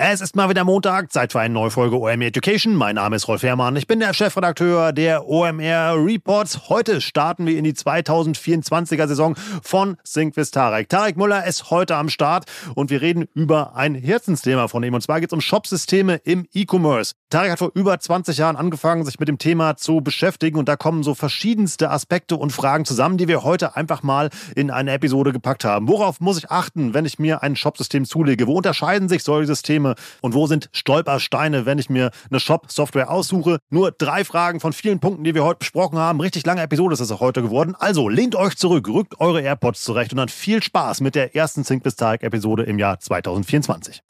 [0.00, 2.76] Es ist mal wieder Montag, Zeit für eine neue Folge OMR Education.
[2.76, 6.68] Mein Name ist Rolf Herrmann, ich bin der Chefredakteur der OMR Reports.
[6.68, 10.88] Heute starten wir in die 2024er Saison von Sync with Tarek.
[10.88, 12.44] Tarek Müller ist heute am Start
[12.76, 14.94] und wir reden über ein Herzensthema von ihm.
[14.94, 17.14] Und zwar geht es um Shopsysteme im E-Commerce.
[17.30, 20.76] Tarek hat vor über 20 Jahren angefangen, sich mit dem Thema zu beschäftigen und da
[20.76, 25.32] kommen so verschiedenste Aspekte und Fragen zusammen, die wir heute einfach mal in eine Episode
[25.32, 25.88] gepackt haben.
[25.88, 28.46] Worauf muss ich achten, wenn ich mir ein Shopsystem zulege?
[28.46, 29.94] Wo unterscheiden sich solche Systeme?
[30.22, 33.58] Und wo sind Stolpersteine, wenn ich mir eine Shop-Software aussuche.
[33.68, 36.20] Nur drei Fragen von vielen Punkten, die wir heute besprochen haben.
[36.22, 37.74] Richtig lange Episode ist es auch heute geworden.
[37.78, 41.62] Also lehnt euch zurück, rückt eure AirPods zurecht und dann viel Spaß mit der ersten
[41.62, 44.02] Sync bis Episode im Jahr 2024.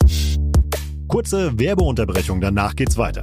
[1.08, 3.22] Kurze Werbeunterbrechung, danach geht's weiter.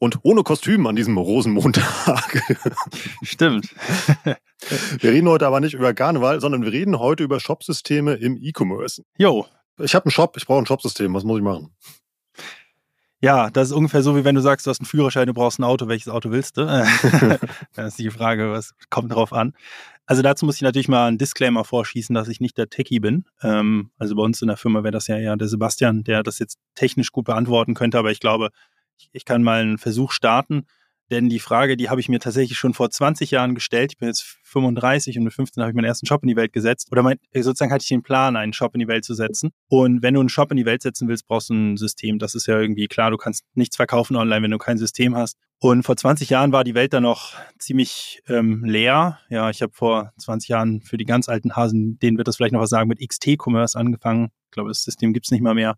[0.00, 2.42] und ohne Kostüm an diesem Rosenmontag.
[3.22, 3.68] Stimmt.
[4.98, 9.04] wir reden heute aber nicht über Karneval, sondern wir reden heute über Shopsysteme im E-Commerce.
[9.18, 9.46] Jo.
[9.78, 11.14] Ich habe einen Shop, ich brauche ein Shopsystem.
[11.14, 11.70] Was muss ich machen?
[13.20, 15.58] Ja, das ist ungefähr so, wie wenn du sagst, du hast einen Führerschein, du brauchst
[15.58, 15.86] ein Auto.
[15.86, 16.64] Welches Auto willst du?
[17.74, 19.52] das ist die Frage, was kommt drauf an?
[20.06, 23.26] Also dazu muss ich natürlich mal einen Disclaimer vorschießen, dass ich nicht der Techie bin.
[23.42, 26.38] Ähm, also bei uns in der Firma wäre das ja eher der Sebastian, der das
[26.38, 28.48] jetzt technisch gut beantworten könnte, aber ich glaube,
[29.12, 30.66] ich kann mal einen Versuch starten,
[31.10, 33.92] denn die Frage, die habe ich mir tatsächlich schon vor 20 Jahren gestellt.
[33.92, 36.52] Ich bin jetzt 35 und mit 15 habe ich meinen ersten Shop in die Welt
[36.52, 36.88] gesetzt.
[36.92, 39.50] Oder mein, sozusagen hatte ich den Plan, einen Shop in die Welt zu setzen.
[39.68, 42.20] Und wenn du einen Shop in die Welt setzen willst, brauchst du ein System.
[42.20, 43.10] Das ist ja irgendwie klar.
[43.10, 45.36] Du kannst nichts verkaufen online, wenn du kein System hast.
[45.58, 49.18] Und vor 20 Jahren war die Welt dann noch ziemlich ähm, leer.
[49.30, 52.52] Ja, ich habe vor 20 Jahren für die ganz alten Hasen, denen wird das vielleicht
[52.52, 54.30] noch was sagen, mit XT-Commerce angefangen.
[54.46, 55.76] Ich glaube, das System gibt's nicht mal mehr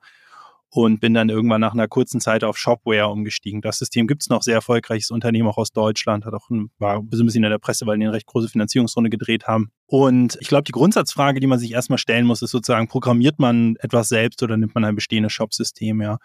[0.75, 3.61] und bin dann irgendwann nach einer kurzen Zeit auf Shopware umgestiegen.
[3.61, 6.97] Das System gibt es noch, sehr erfolgreiches Unternehmen auch aus Deutschland, hat auch ein, war
[6.97, 9.71] ein bisschen in der Presse, weil die eine recht große Finanzierungsrunde gedreht haben.
[9.87, 13.77] Und ich glaube, die Grundsatzfrage, die man sich erstmal stellen muss, ist sozusagen, programmiert man
[13.81, 16.17] etwas selbst oder nimmt man ein bestehendes Shopsystem, ja.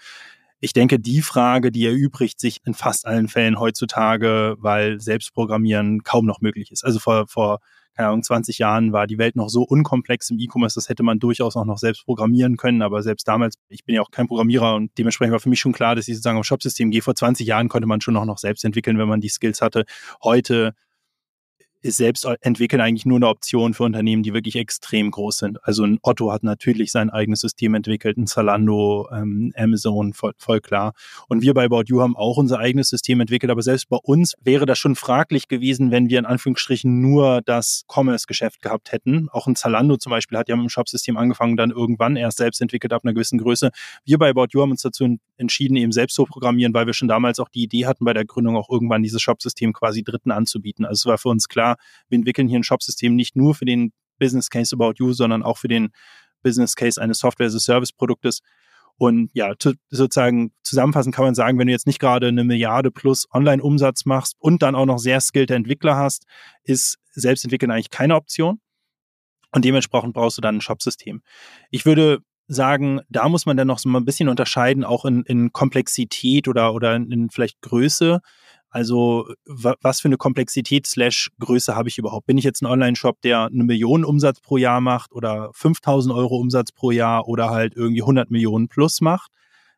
[0.59, 6.25] Ich denke, die Frage, die erübrigt sich in fast allen Fällen heutzutage, weil Selbstprogrammieren kaum
[6.25, 6.83] noch möglich ist.
[6.83, 7.59] Also vor, vor
[7.97, 11.17] keine Ahnung, 20 Jahren war die Welt noch so unkomplex im E-Commerce, das hätte man
[11.17, 12.83] durchaus auch noch selbst programmieren können.
[12.83, 15.73] Aber selbst damals, ich bin ja auch kein Programmierer und dementsprechend war für mich schon
[15.73, 17.01] klar, dass ich sozusagen am Shopsystem gehe.
[17.01, 19.85] Vor 20 Jahren konnte man schon noch, noch selbst entwickeln, wenn man die Skills hatte.
[20.23, 20.73] Heute
[21.81, 25.63] ist selbst entwickeln eigentlich nur eine Option für Unternehmen, die wirklich extrem groß sind.
[25.63, 30.59] Also ein Otto hat natürlich sein eigenes System entwickelt, ein Zalando, ähm, Amazon, voll, voll,
[30.59, 30.93] klar.
[31.27, 34.33] Und wir bei About You haben auch unser eigenes System entwickelt, aber selbst bei uns
[34.41, 39.29] wäre das schon fraglich gewesen, wenn wir in Anführungsstrichen nur das Commerce-Geschäft gehabt hätten.
[39.29, 42.61] Auch ein Zalando zum Beispiel hat ja mit dem Shop-System angefangen, dann irgendwann erst selbst
[42.61, 43.71] entwickelt ab einer gewissen Größe.
[44.05, 47.07] Wir bei About You haben uns dazu entschieden, eben selbst zu programmieren, weil wir schon
[47.07, 50.85] damals auch die Idee hatten, bei der Gründung auch irgendwann dieses Shop-System quasi Dritten anzubieten.
[50.85, 51.66] Also es war für uns klar,
[52.09, 55.57] wir entwickeln hier ein Shop-System nicht nur für den Business Case About You, sondern auch
[55.57, 55.89] für den
[56.43, 58.41] Business Case eines Software-as-a-Service-Produktes.
[58.99, 59.53] Und ja,
[59.89, 64.35] sozusagen zusammenfassend kann man sagen, wenn du jetzt nicht gerade eine Milliarde plus Online-Umsatz machst
[64.39, 66.25] und dann auch noch sehr skillte Entwickler hast,
[66.63, 68.59] ist Selbstentwickeln eigentlich keine Option.
[69.51, 71.21] Und dementsprechend brauchst du dann ein Shop-System.
[71.69, 75.23] Ich würde sagen, da muss man dann noch so mal ein bisschen unterscheiden, auch in,
[75.23, 78.21] in Komplexität oder, oder in vielleicht Größe.
[78.69, 82.25] Also was für eine Komplexität slash Größe habe ich überhaupt?
[82.27, 86.37] Bin ich jetzt ein Online-Shop, der eine Million Umsatz pro Jahr macht oder 5000 Euro
[86.37, 89.31] Umsatz pro Jahr oder halt irgendwie 100 Millionen plus macht?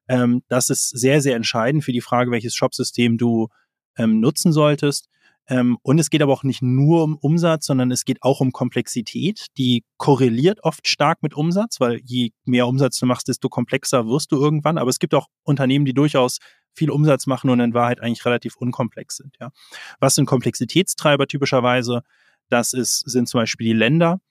[0.08, 3.50] Ähm, das ist sehr, sehr entscheidend für die Frage, welches Shopsystem du
[3.96, 5.08] ähm, nutzen solltest.
[5.50, 8.52] Ähm, und es geht aber auch nicht nur um Umsatz, sondern es geht auch um
[8.52, 9.48] Komplexität.
[9.58, 14.32] Die korreliert oft stark mit Umsatz, weil je mehr Umsatz du machst, desto komplexer wirst
[14.32, 14.78] du irgendwann.
[14.78, 16.38] Aber es gibt auch Unternehmen, die durchaus
[16.76, 19.36] viel Umsatz machen und in Wahrheit eigentlich relativ unkomplex sind.
[19.42, 19.52] Ja.
[20.00, 22.04] Was sind Komplexitätstreiber typischerweise?
[22.50, 24.22] Das ist, sind zum Beispiel die Länder.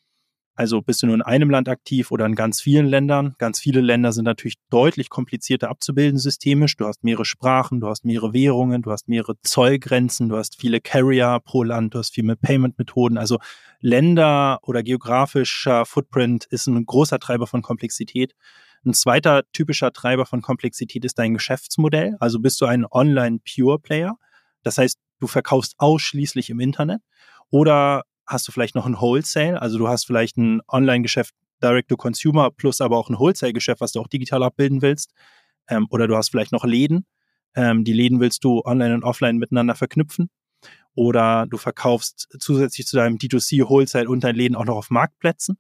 [0.58, 3.36] Also bist du nur in einem Land aktiv oder in ganz vielen Ländern.
[3.38, 6.76] Ganz viele Länder sind natürlich deutlich komplizierter abzubilden systemisch.
[6.76, 10.80] Du hast mehrere Sprachen, du hast mehrere Währungen, du hast mehrere Zollgrenzen, du hast viele
[10.80, 13.18] Carrier pro Land, du hast viel mit Payment-Methoden.
[13.18, 13.38] Also
[13.78, 18.34] Länder oder geografischer Footprint ist ein großer Treiber von Komplexität.
[18.84, 22.16] Ein zweiter typischer Treiber von Komplexität ist dein Geschäftsmodell.
[22.18, 24.16] Also bist du ein Online-Pure-Player.
[24.64, 27.00] Das heißt, du verkaufst ausschließlich im Internet.
[27.48, 31.96] Oder hast du vielleicht noch ein Wholesale, also du hast vielleicht ein Online-Geschäft Direct to
[31.96, 35.12] Consumer plus aber auch ein Wholesale-Geschäft, was du auch digital abbilden willst.
[35.68, 37.06] Ähm, oder du hast vielleicht noch Läden.
[37.54, 40.30] Ähm, die Läden willst du online und offline miteinander verknüpfen.
[40.94, 45.58] Oder du verkaufst zusätzlich zu deinem D2C Wholesale und deinen Läden auch noch auf Marktplätzen.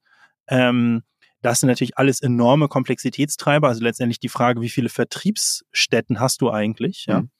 [0.48, 1.02] Ähm,
[1.42, 3.68] das sind natürlich alles enorme Komplexitätstreiber.
[3.68, 7.06] Also letztendlich die Frage, wie viele Vertriebsstätten hast du eigentlich?
[7.06, 7.22] Ja.
[7.22, 7.30] Mhm.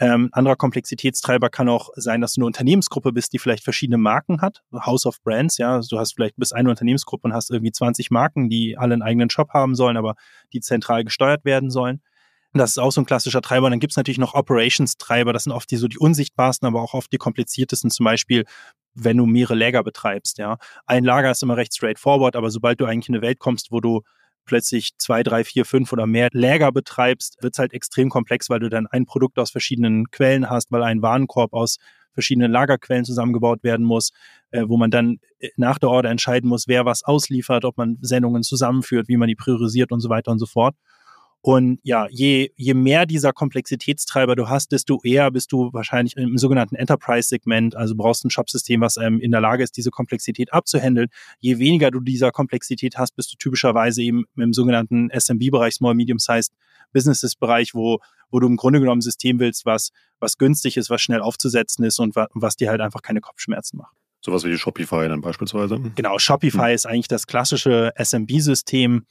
[0.00, 4.40] Ähm, anderer Komplexitätstreiber kann auch sein, dass du eine Unternehmensgruppe bist, die vielleicht verschiedene Marken
[4.40, 4.62] hat.
[4.72, 5.74] House of Brands, ja.
[5.74, 9.02] Also du hast vielleicht bis eine Unternehmensgruppe und hast irgendwie 20 Marken, die alle einen
[9.02, 10.14] eigenen Shop haben sollen, aber
[10.52, 12.00] die zentral gesteuert werden sollen.
[12.54, 13.66] Das ist auch so ein klassischer Treiber.
[13.66, 15.32] Und dann gibt es natürlich noch Operations-Treiber.
[15.32, 17.90] Das sind oft die so die unsichtbarsten, aber auch oft die kompliziertesten.
[17.90, 18.44] Zum Beispiel,
[18.94, 20.38] wenn du mehrere Lager betreibst.
[20.38, 23.70] Ja, ein Lager ist immer recht straightforward, aber sobald du eigentlich in eine Welt kommst,
[23.70, 24.02] wo du
[24.48, 28.58] plötzlich zwei, drei, vier, fünf oder mehr Läger betreibst, wird es halt extrem komplex, weil
[28.58, 31.76] du dann ein Produkt aus verschiedenen Quellen hast, weil ein Warenkorb aus
[32.14, 34.10] verschiedenen Lagerquellen zusammengebaut werden muss,
[34.50, 37.98] äh, wo man dann äh, nach der Order entscheiden muss, wer was ausliefert, ob man
[38.00, 40.74] Sendungen zusammenführt, wie man die priorisiert und so weiter und so fort.
[41.40, 46.36] Und ja, je, je mehr dieser Komplexitätstreiber du hast, desto eher bist du wahrscheinlich im
[46.36, 51.08] sogenannten Enterprise-Segment, also brauchst ein Shopsystem, was ähm, in der Lage ist, diese Komplexität abzuhandeln.
[51.38, 56.52] Je weniger du dieser Komplexität hast, bist du typischerweise eben im sogenannten SMB-Bereich, Small Medium-Sized
[56.92, 57.98] Businesses-Bereich, wo,
[58.30, 61.84] wo du im Grunde genommen ein System willst, was, was günstig ist, was schnell aufzusetzen
[61.84, 63.94] ist und wa was dir halt einfach keine Kopfschmerzen macht.
[64.20, 65.78] Sowas wie die Shopify dann beispielsweise.
[65.94, 66.74] Genau, Shopify hm.
[66.74, 69.06] ist eigentlich das klassische SMB-System,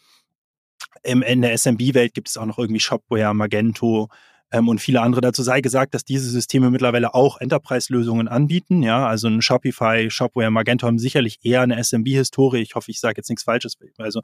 [1.03, 4.09] im, in der SMB-Welt gibt es auch noch irgendwie Shopware, Magento
[4.51, 5.21] ähm, und viele andere.
[5.21, 8.81] Dazu sei gesagt, dass diese Systeme mittlerweile auch Enterprise-Lösungen anbieten.
[8.83, 12.61] Ja, also ein Shopify, Shopware, Magento haben sicherlich eher eine SMB-Historie.
[12.61, 13.77] Ich hoffe, ich sage jetzt nichts Falsches.
[13.97, 14.21] Also,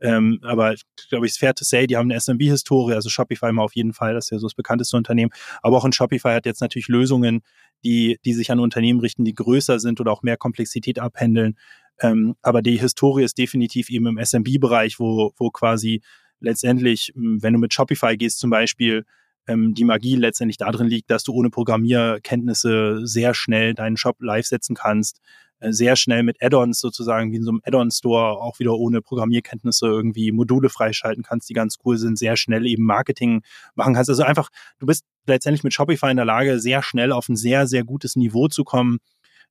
[0.00, 0.74] ähm, aber
[1.08, 2.94] glaube ich, ist fair to say, die haben eine SMB-Historie.
[2.94, 5.30] Also Shopify mal auf jeden Fall, das ist ja so das bekannteste Unternehmen.
[5.62, 7.40] Aber auch ein Shopify hat jetzt natürlich Lösungen,
[7.84, 11.56] die, die sich an Unternehmen richten, die größer sind oder auch mehr Komplexität abhändeln.
[12.00, 16.02] Ähm, aber die Historie ist definitiv eben im SMB-Bereich, wo, wo quasi
[16.40, 19.04] letztendlich, wenn du mit Shopify gehst zum Beispiel,
[19.46, 24.46] ähm, die Magie letztendlich darin liegt, dass du ohne Programmierkenntnisse sehr schnell deinen Shop live
[24.46, 25.20] setzen kannst,
[25.58, 29.86] äh, sehr schnell mit Add-ons sozusagen, wie in so einem Add-on-Store, auch wieder ohne Programmierkenntnisse
[29.86, 33.42] irgendwie Module freischalten kannst, die ganz cool sind, sehr schnell eben Marketing
[33.74, 34.10] machen kannst.
[34.10, 34.48] Also einfach,
[34.78, 38.16] du bist letztendlich mit Shopify in der Lage, sehr schnell auf ein sehr, sehr gutes
[38.16, 38.98] Niveau zu kommen,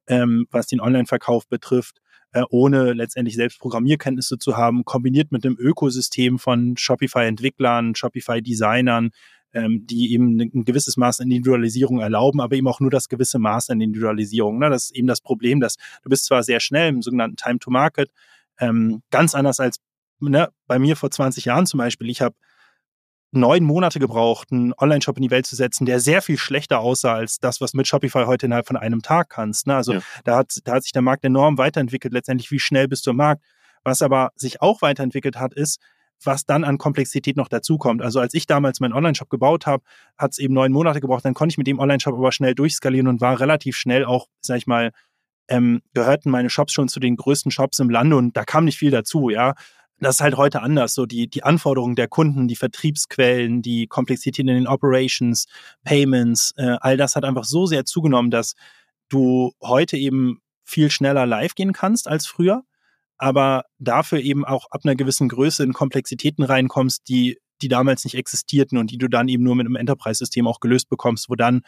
[0.08, 2.02] ähm, was den Online-Verkauf betrifft
[2.34, 9.12] äh, ohne letztendlich selbst Programmierkenntnisse zu haben, kombiniert mit einem Ökosystem von Shopify-Entwicklern, Shopify-Designern,
[9.54, 13.38] ähm, die eben ein gewisses Maß an Individualisierung erlauben, aber eben auch nur das gewisse
[13.38, 14.60] Maß an Individualisierung.
[14.60, 14.70] Ne?
[14.70, 17.70] Das ist eben das Problem, dass du bist zwar sehr schnell im sogenannten Time to
[17.70, 18.12] Market,
[18.60, 19.80] ähm, ganz anders als
[20.20, 22.10] ne, bei mir vor 20 Jahren zum Beispiel.
[22.10, 22.36] Ich habe
[23.32, 27.14] neun Monate gebraucht, einen Online-Shop in die Welt zu setzen, der sehr viel schlechter aussah
[27.14, 29.68] als das, was mit Shopify heute innerhalb von einem Tag kannst.
[29.68, 29.76] Ne?
[29.76, 30.02] Also ja.
[30.26, 32.14] da, hat, da hat sich der Markt enorm weiterentwickelt.
[32.14, 33.44] Letztendlich, wie schnell bist du im Markt?
[33.84, 35.80] Was aber sich auch weiterentwickelt hat, ist,
[36.24, 38.02] was dann an Komplexität noch dazukommt.
[38.02, 39.84] Also als ich damals meinen Online-Shop gebaut habe,
[40.18, 41.26] hat es eben neun Monate gebraucht.
[41.26, 44.58] Dann konnte ich mit dem Online-Shop aber schnell durchskalieren und war relativ schnell auch, sag
[44.58, 44.92] ich mal,
[45.48, 48.78] ähm, gehörten meine Shops schon zu den größten Shops im Lande und da kam nicht
[48.78, 49.56] viel dazu, ja.
[50.02, 50.96] Das ist halt heute anders.
[50.96, 55.46] So die, die Anforderungen der Kunden, die Vertriebsquellen, die Komplexität in den Operations,
[55.84, 58.56] Payments, äh, all das hat einfach so sehr zugenommen, dass
[59.10, 62.64] du heute eben viel schneller live gehen kannst als früher,
[63.18, 68.16] aber dafür eben auch ab einer gewissen Größe in Komplexitäten reinkommst, die, die damals nicht
[68.16, 71.62] existierten und die du dann eben nur mit einem Enterprise-System auch gelöst bekommst, wo dann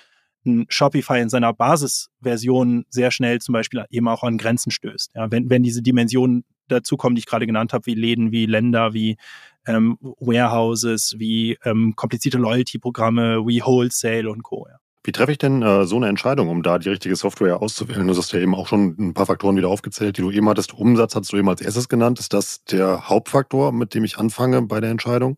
[0.45, 5.11] ein Shopify in seiner Basisversion sehr schnell zum Beispiel eben auch an Grenzen stößt.
[5.15, 8.93] Ja, wenn, wenn diese Dimensionen dazukommen, die ich gerade genannt habe, wie Läden, wie Länder,
[8.93, 9.17] wie
[9.65, 14.67] ähm, Warehouses, wie ähm, komplizierte Loyalty-Programme, wie Wholesale und Co.
[14.70, 14.77] Ja.
[15.05, 18.08] Wie treffe ich denn äh, so eine Entscheidung, um da die richtige Software auszuwählen?
[18.08, 20.74] Du hast ja eben auch schon ein paar Faktoren wieder aufgezählt, die du eben hattest.
[20.74, 22.20] Umsatz hast du eben als erstes genannt.
[22.20, 25.36] Ist das der Hauptfaktor, mit dem ich anfange bei der Entscheidung?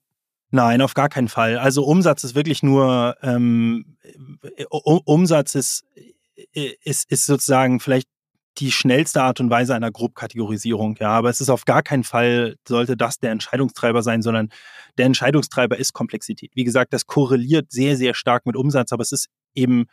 [0.51, 1.58] Nein, auf gar keinen Fall.
[1.58, 3.98] Also Umsatz ist wirklich nur, ähm,
[4.70, 5.84] Umsatz ist,
[6.53, 8.08] ist, ist sozusagen vielleicht
[8.57, 11.09] die schnellste Art und Weise einer Grobkategorisierung, ja.
[11.09, 14.50] Aber es ist auf gar keinen Fall, sollte das der Entscheidungstreiber sein, sondern
[14.97, 16.51] der Entscheidungstreiber ist Komplexität.
[16.55, 19.85] Wie gesagt, das korreliert sehr, sehr stark mit Umsatz, aber es ist eben,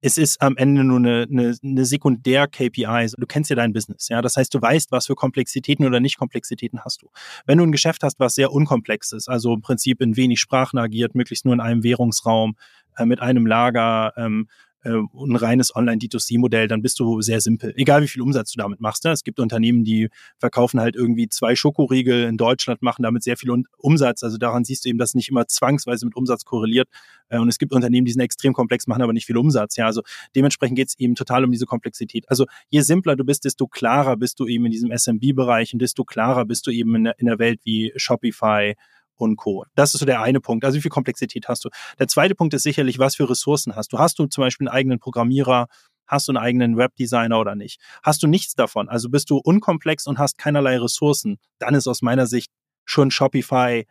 [0.00, 3.10] es ist am Ende nur eine, eine, eine Sekundär-KPI.
[3.16, 4.22] Du kennst ja dein Business, ja.
[4.22, 7.10] Das heißt, du weißt, was für Komplexitäten oder Nicht-Komplexitäten hast du.
[7.46, 10.78] Wenn du ein Geschäft hast, was sehr unkomplex ist, also im Prinzip in wenig Sprachen
[10.78, 12.56] agiert, möglichst nur in einem Währungsraum,
[12.96, 14.48] äh, mit einem Lager, ähm,
[14.84, 17.72] äh, ein reines Online-D2C-Modell, dann bist du sehr simpel.
[17.76, 19.04] Egal wie viel Umsatz du damit machst.
[19.04, 19.10] Ne?
[19.10, 20.08] Es gibt Unternehmen, die
[20.38, 24.22] verkaufen halt irgendwie zwei Schokoriegel in Deutschland, machen damit sehr viel Umsatz.
[24.22, 26.88] Also daran siehst du eben, dass nicht immer zwangsweise mit Umsatz korreliert.
[27.28, 29.76] Äh, und es gibt Unternehmen, die sind extrem komplex, machen aber nicht viel Umsatz.
[29.76, 30.02] Ja, also
[30.36, 32.28] dementsprechend geht es eben total um diese Komplexität.
[32.28, 36.04] Also je simpler du bist, desto klarer bist du eben in diesem SMB-Bereich und desto
[36.04, 38.74] klarer bist du eben in der, in der Welt wie Shopify,
[39.20, 39.64] und Co.
[39.74, 40.64] Das ist so der eine Punkt.
[40.64, 41.70] Also wie viel Komplexität hast du?
[41.98, 43.98] Der zweite Punkt ist sicherlich, was für Ressourcen hast du?
[43.98, 45.68] Hast du zum Beispiel einen eigenen Programmierer?
[46.06, 47.80] Hast du einen eigenen Webdesigner oder nicht?
[48.02, 48.88] Hast du nichts davon?
[48.88, 51.38] Also bist du unkomplex und hast keinerlei Ressourcen?
[51.58, 52.50] Dann ist aus meiner Sicht
[52.84, 53.84] schon Shopify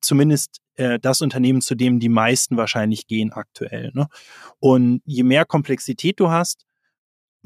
[0.00, 3.90] zumindest äh, das Unternehmen, zu dem die meisten wahrscheinlich gehen aktuell.
[3.94, 4.08] Ne?
[4.58, 6.65] Und je mehr Komplexität du hast,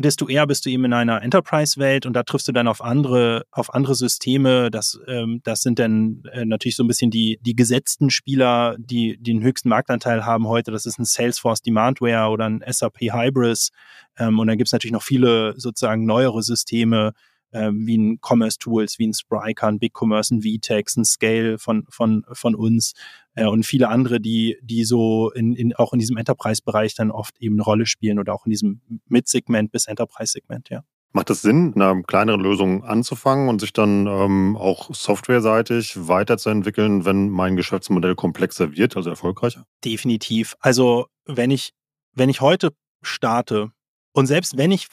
[0.02, 3.44] desto eher bist du eben in einer Enterprise-Welt und da triffst du dann auf andere,
[3.50, 4.70] auf andere Systeme.
[4.70, 9.16] Das, ähm, das sind dann äh, natürlich so ein bisschen die, die gesetzten Spieler, die,
[9.18, 10.70] die den höchsten Marktanteil haben heute.
[10.70, 13.70] Das ist ein Salesforce Demandware oder ein SAP Hybris.
[14.18, 17.12] Ähm, und dann gibt es natürlich noch viele sozusagen neuere Systeme,
[17.52, 21.84] äh, wie ein Commerce Tools, wie ein Spryker, ein BigCommerce, ein VTEX, ein Scale von,
[21.88, 22.94] von, von uns
[23.34, 27.36] äh, und viele andere, die, die so in, in, auch in diesem Enterprise-Bereich dann oft
[27.40, 30.82] eben eine Rolle spielen oder auch in diesem Mid-Segment bis Enterprise-Segment, ja.
[31.12, 37.04] Macht es Sinn, in einer kleineren Lösung anzufangen und sich dann ähm, auch softwareseitig weiterzuentwickeln,
[37.04, 39.66] wenn mein Geschäftsmodell komplexer wird, also erfolgreicher?
[39.84, 40.54] Definitiv.
[40.60, 41.72] Also wenn ich,
[42.14, 42.70] wenn ich heute
[43.02, 43.72] starte
[44.12, 44.86] und selbst wenn ich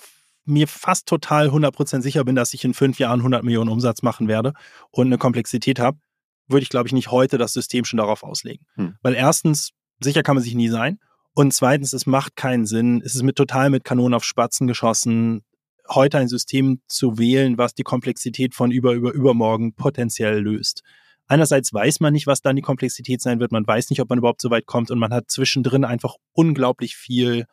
[0.47, 4.27] mir fast total 100% sicher bin, dass ich in fünf Jahren 100 Millionen Umsatz machen
[4.27, 4.53] werde
[4.91, 5.99] und eine Komplexität habe,
[6.47, 8.65] würde ich, glaube ich, nicht heute das System schon darauf auslegen.
[8.75, 8.95] Hm.
[9.01, 10.99] Weil erstens, sicher kann man sich nie sein.
[11.33, 13.01] Und zweitens, es macht keinen Sinn.
[13.05, 15.43] Es ist mit total mit Kanonen auf Spatzen geschossen,
[15.89, 20.83] heute ein System zu wählen, was die Komplexität von über, über, übermorgen potenziell löst.
[21.27, 23.51] Einerseits weiß man nicht, was dann die Komplexität sein wird.
[23.51, 26.95] Man weiß nicht, ob man überhaupt so weit kommt und man hat zwischendrin einfach unglaublich
[26.95, 27.45] viel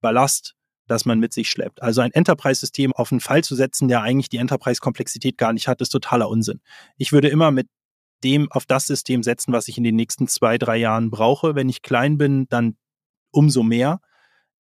[0.00, 0.54] Ballast,
[0.86, 1.82] das man mit sich schleppt.
[1.82, 5.80] Also ein Enterprise-System auf einen Fall zu setzen, der eigentlich die Enterprise-Komplexität gar nicht hat,
[5.80, 6.60] ist totaler Unsinn.
[6.96, 7.68] Ich würde immer mit
[8.24, 11.54] dem auf das System setzen, was ich in den nächsten zwei, drei Jahren brauche.
[11.54, 12.76] Wenn ich klein bin, dann
[13.30, 14.00] umso mehr.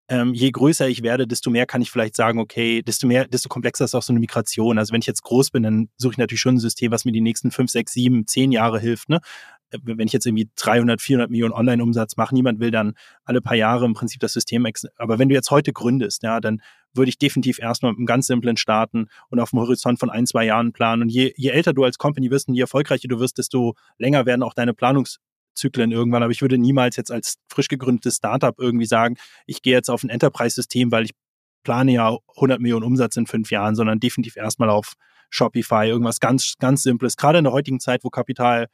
[0.07, 3.47] Ähm, je größer ich werde, desto mehr kann ich vielleicht sagen, okay, desto mehr, desto
[3.49, 4.77] komplexer ist auch so eine Migration.
[4.77, 7.11] Also wenn ich jetzt groß bin, dann suche ich natürlich schon ein System, was mir
[7.11, 9.09] die nächsten fünf, sechs, sieben, zehn Jahre hilft.
[9.09, 9.21] Ne?
[9.83, 13.85] Wenn ich jetzt irgendwie 300, 400 Millionen Online-Umsatz mache, niemand will dann alle paar Jahre
[13.85, 16.61] im Prinzip das System Aber wenn du jetzt heute gründest, ja, dann
[16.93, 20.25] würde ich definitiv erstmal mit einem ganz simplen starten und auf dem Horizont von ein,
[20.25, 21.03] zwei Jahren planen.
[21.03, 24.25] Und je, je älter du als Company wirst und je erfolgreicher du wirst, desto länger
[24.25, 26.23] werden auch deine Planungszyklen irgendwann.
[26.23, 30.03] Aber ich würde niemals jetzt als frisch gegründetes Startup irgendwie sagen, ich gehe jetzt auf
[30.03, 31.11] ein Enterprise-System, weil ich
[31.63, 34.93] plane ja 100 Millionen Umsatz in fünf Jahren, sondern definitiv erstmal auf
[35.29, 37.15] Shopify, irgendwas ganz, ganz Simples.
[37.15, 38.67] Gerade in der heutigen Zeit, wo Kapital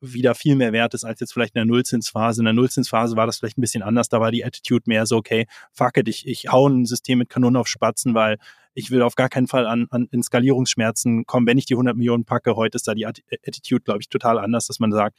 [0.00, 2.40] wieder viel mehr wert ist als jetzt vielleicht in der Nullzinsphase.
[2.40, 4.08] In der Nullzinsphase war das vielleicht ein bisschen anders.
[4.08, 7.28] Da war die Attitude mehr so, okay, fuck it, ich, ich hau ein System mit
[7.28, 8.38] Kanonen auf Spatzen, weil
[8.74, 11.96] ich will auf gar keinen Fall an, an in Skalierungsschmerzen kommen, wenn ich die 100
[11.96, 12.54] Millionen packe.
[12.54, 15.18] Heute ist da die Attitude, glaube ich, total anders, dass man sagt,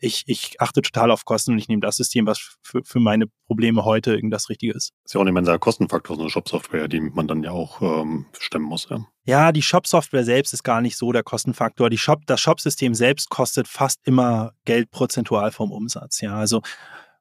[0.00, 3.26] ich, ich achte total auf Kosten und ich nehme das System, was für, für meine
[3.46, 4.90] Probleme heute das Richtige ist.
[5.02, 7.50] Das ist ja auch nicht mehr ein Kostenfaktor, so eine Shop-Software, die man dann ja
[7.50, 8.88] auch ähm, stemmen muss.
[8.90, 9.06] Ja.
[9.24, 11.90] ja, die Shop-Software selbst ist gar nicht so der Kostenfaktor.
[11.90, 16.20] Die Shop, das Shop-System selbst kostet fast immer Geld prozentual vom Umsatz.
[16.20, 16.62] Ja, also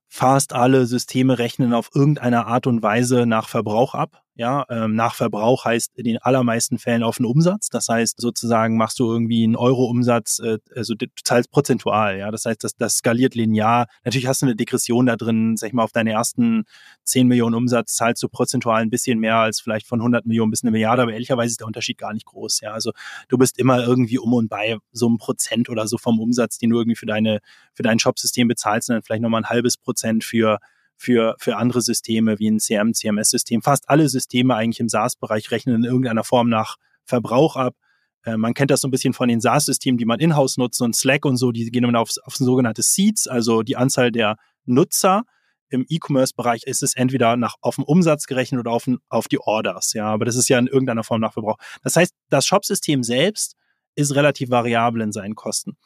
[0.07, 4.22] fast alle Systeme rechnen auf irgendeine Art und Weise nach Verbrauch ab.
[4.35, 7.69] Ja, ähm, nach Verbrauch heißt in den allermeisten Fällen auf den Umsatz.
[7.69, 12.31] Das heißt, sozusagen machst du irgendwie einen Euro-Umsatz, äh, also du zahlst prozentual, ja.
[12.31, 13.85] Das heißt, das, das skaliert linear.
[14.03, 16.63] Natürlich hast du eine Degression da drin, sag ich mal, auf deine ersten
[17.03, 20.63] 10 Millionen Umsatz zahlst du prozentual ein bisschen mehr als vielleicht von 100 Millionen bis
[20.63, 22.71] eine Milliarde, aber ehrlicherweise ist der Unterschied gar nicht groß, ja.
[22.71, 22.91] Also
[23.27, 26.71] du bist immer irgendwie um und bei so einem Prozent oder so vom Umsatz, den
[26.71, 27.39] du irgendwie für deine,
[27.75, 30.57] für dein Shopsystem bezahlst und dann vielleicht nochmal ein halbes Prozent für
[31.03, 33.61] für, für andere Systeme wie ein CM, CMS-System.
[33.61, 37.75] Fast alle Systeme eigentlich im SaaS-Bereich rechnen in irgendeiner Form nach Verbrauch ab.
[38.23, 40.95] Äh, man kennt das so ein bisschen von den SaaS-Systemen, die man in-house nutzt und
[40.95, 45.23] Slack und so, die gehen dann auf, auf sogenannte Seeds, also die Anzahl der Nutzer.
[45.69, 49.93] Im E-Commerce-Bereich ist es entweder nach, auf den Umsatz gerechnet oder auf, auf die Orders,
[49.93, 51.57] ja, aber das ist ja in irgendeiner Form nach Verbrauch.
[51.83, 53.55] Das heißt, das Shop-System selbst
[53.95, 55.77] ist relativ variabel in seinen Kosten.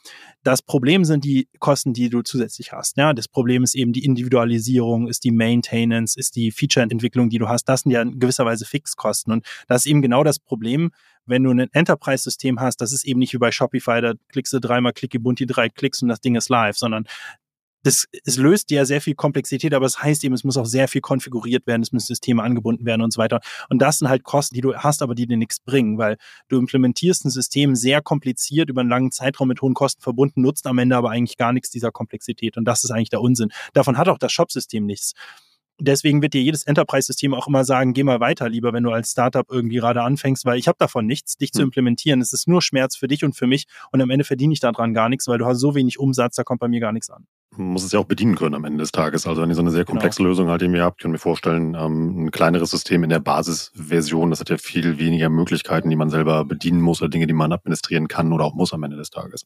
[0.44, 2.98] Das Problem sind die Kosten, die du zusätzlich hast.
[2.98, 7.48] Ja, das Problem ist eben die Individualisierung, ist die Maintenance, ist die Feature-Entwicklung, die du
[7.48, 7.66] hast.
[7.66, 9.34] Das sind ja in gewisser Weise Fixkosten.
[9.34, 10.92] Und das ist eben genau das Problem,
[11.26, 14.60] wenn du ein Enterprise-System hast, das ist eben nicht wie bei Shopify, da klickst du
[14.60, 17.06] dreimal, klicke Bunti drei Klicks und das Ding ist live, sondern
[17.88, 20.66] das, es löst ja sehr viel Komplexität, aber es das heißt eben, es muss auch
[20.66, 23.40] sehr viel konfiguriert werden, es müssen Systeme angebunden werden und so weiter.
[23.70, 26.18] Und das sind halt Kosten, die du hast, aber die dir nichts bringen, weil
[26.50, 30.68] du implementierst ein System sehr kompliziert über einen langen Zeitraum mit hohen Kosten verbunden, nutzt
[30.68, 32.58] am Ende aber eigentlich gar nichts dieser Komplexität.
[32.58, 33.50] Und das ist eigentlich der Unsinn.
[33.74, 35.14] Davon hat auch das Shop-System nichts.
[35.80, 39.12] Deswegen wird dir jedes Enterprise-System auch immer sagen, geh mal weiter, lieber wenn du als
[39.12, 41.54] Startup irgendwie gerade anfängst, weil ich habe davon nichts, dich hm.
[41.54, 42.22] zu implementieren.
[42.22, 44.94] Es ist nur Schmerz für dich und für mich und am Ende verdiene ich daran
[44.94, 47.28] gar nichts, weil du hast so wenig Umsatz, da kommt bei mir gar nichts an.
[47.56, 49.26] Man muss es ja auch bedienen können am Ende des Tages.
[49.26, 49.94] Also wenn ihr so eine sehr genau.
[49.94, 50.30] komplexe genau.
[50.30, 54.40] Lösung halt irgendwie habt, können wir vorstellen, ähm, ein kleineres System in der Basisversion, das
[54.40, 58.08] hat ja viel weniger Möglichkeiten, die man selber bedienen muss oder Dinge, die man administrieren
[58.08, 59.46] kann oder auch muss am Ende des Tages.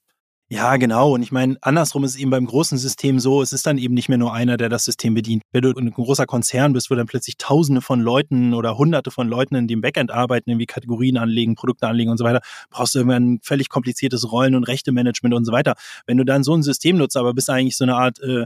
[0.53, 1.13] Ja, genau.
[1.13, 3.93] Und ich meine, andersrum ist es eben beim großen System so, es ist dann eben
[3.93, 5.43] nicht mehr nur einer, der das System bedient.
[5.53, 9.29] Wenn du ein großer Konzern bist, wo dann plötzlich Tausende von Leuten oder Hunderte von
[9.29, 12.99] Leuten in dem Backend arbeiten, irgendwie Kategorien anlegen, Produkte anlegen und so weiter, brauchst du
[12.99, 15.75] irgendwann ein völlig kompliziertes Rollen- und Rechtemanagement und so weiter.
[16.05, 18.45] Wenn du dann so ein System nutzt, aber bist eigentlich so eine Art äh,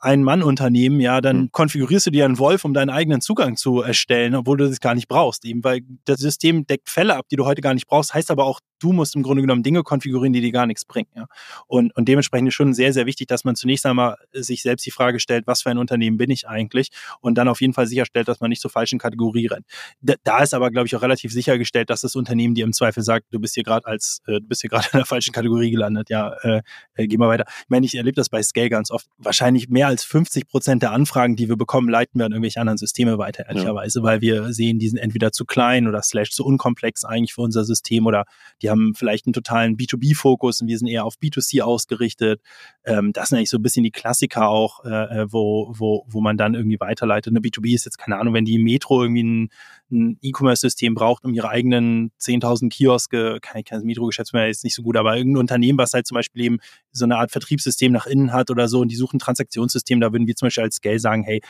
[0.00, 1.52] Ein-Mann-Unternehmen, ja, dann mhm.
[1.52, 4.94] konfigurierst du dir einen Wolf, um deinen eigenen Zugang zu erstellen, obwohl du das gar
[4.94, 5.44] nicht brauchst.
[5.44, 8.44] Eben weil das System deckt Fälle ab, die du heute gar nicht brauchst, heißt aber
[8.44, 11.08] auch, du musst im Grunde genommen Dinge konfigurieren, die dir gar nichts bringen.
[11.14, 11.26] Ja.
[11.66, 14.90] Und, und dementsprechend ist schon sehr, sehr wichtig, dass man zunächst einmal sich selbst die
[14.90, 16.90] Frage stellt, was für ein Unternehmen bin ich eigentlich?
[17.20, 19.66] Und dann auf jeden Fall sicherstellt, dass man nicht zur falschen Kategorie rennt.
[20.00, 23.02] Da, da ist aber, glaube ich, auch relativ sichergestellt, dass das Unternehmen dir im Zweifel
[23.02, 25.70] sagt, du bist hier gerade als, äh, du bist hier gerade in der falschen Kategorie
[25.70, 26.08] gelandet.
[26.08, 26.62] Ja, äh,
[26.94, 27.44] äh, geh mal weiter.
[27.48, 29.06] Ich meine, ich erlebe das bei Scale ganz oft.
[29.18, 32.78] Wahrscheinlich mehr als 50 Prozent der Anfragen, die wir bekommen, leiten wir an irgendwelche anderen
[32.78, 34.04] Systeme weiter, ehrlicherweise, ja.
[34.04, 37.64] weil wir sehen, die sind entweder zu klein oder slash zu unkomplex eigentlich für unser
[37.64, 38.24] System oder
[38.62, 42.40] die haben vielleicht einen totalen B2B-Fokus und wir sind eher auf B2C ausgerichtet.
[42.84, 44.88] Ähm, das sind eigentlich so ein bisschen die Klassiker auch, äh,
[45.22, 47.32] äh wo, wo, wo man dann irgendwie weiterleitet.
[47.32, 49.48] Eine B2B ist jetzt keine Ahnung, wenn die Metro irgendwie ein,
[49.90, 54.96] ein E-Commerce-System braucht, um ihre eigenen 10.000 Kioske, ich das Metro-Geschäftsmodell jetzt nicht so gut,
[54.96, 56.58] aber irgendein Unternehmen, was halt zum Beispiel eben
[56.92, 60.12] so eine Art Vertriebssystem nach innen hat oder so und die suchen Transaktions System, da
[60.12, 61.40] würden wir zum Beispiel als Scale sagen, hey,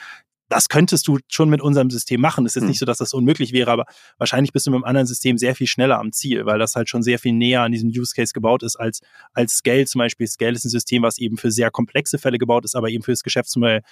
[0.51, 2.45] das könntest du schon mit unserem System machen.
[2.45, 2.81] Es ist jetzt nicht hm.
[2.81, 3.87] so, dass das unmöglich wäre, aber
[4.19, 6.89] wahrscheinlich bist du mit einem anderen System sehr viel schneller am Ziel, weil das halt
[6.89, 9.01] schon sehr viel näher an diesem Use Case gebaut ist als,
[9.33, 10.27] als Scale zum Beispiel.
[10.27, 13.13] Scale ist ein System, was eben für sehr komplexe Fälle gebaut ist, aber eben für
[13.13, 13.83] das Geschäftsmodell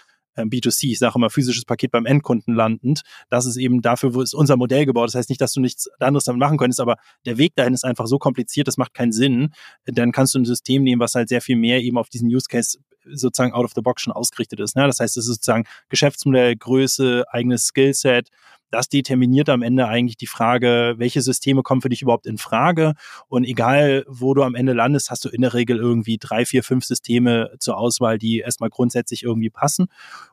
[0.44, 3.02] B2C, ich sage immer physisches Paket beim Endkunden landend.
[3.28, 5.08] Das ist eben dafür, wo ist unser Modell gebaut.
[5.08, 6.96] Das heißt nicht, dass du nichts anderes damit machen könntest, aber
[7.26, 9.52] der Weg dahin ist einfach so kompliziert, das macht keinen Sinn.
[9.86, 12.46] Dann kannst du ein System nehmen, was halt sehr viel mehr eben auf diesen Use
[12.48, 12.78] Case
[13.10, 14.76] sozusagen out of the box schon ausgerichtet ist.
[14.76, 14.86] Ne?
[14.86, 18.28] Das heißt, es ist sozusagen Geschäftsmodell, Größe, eigenes Skillset.
[18.70, 22.94] Das determiniert am Ende eigentlich die Frage, welche Systeme kommen für dich überhaupt in Frage.
[23.28, 26.62] Und egal, wo du am Ende landest, hast du in der Regel irgendwie drei, vier,
[26.62, 29.86] fünf Systeme zur Auswahl, die erstmal grundsätzlich irgendwie passen.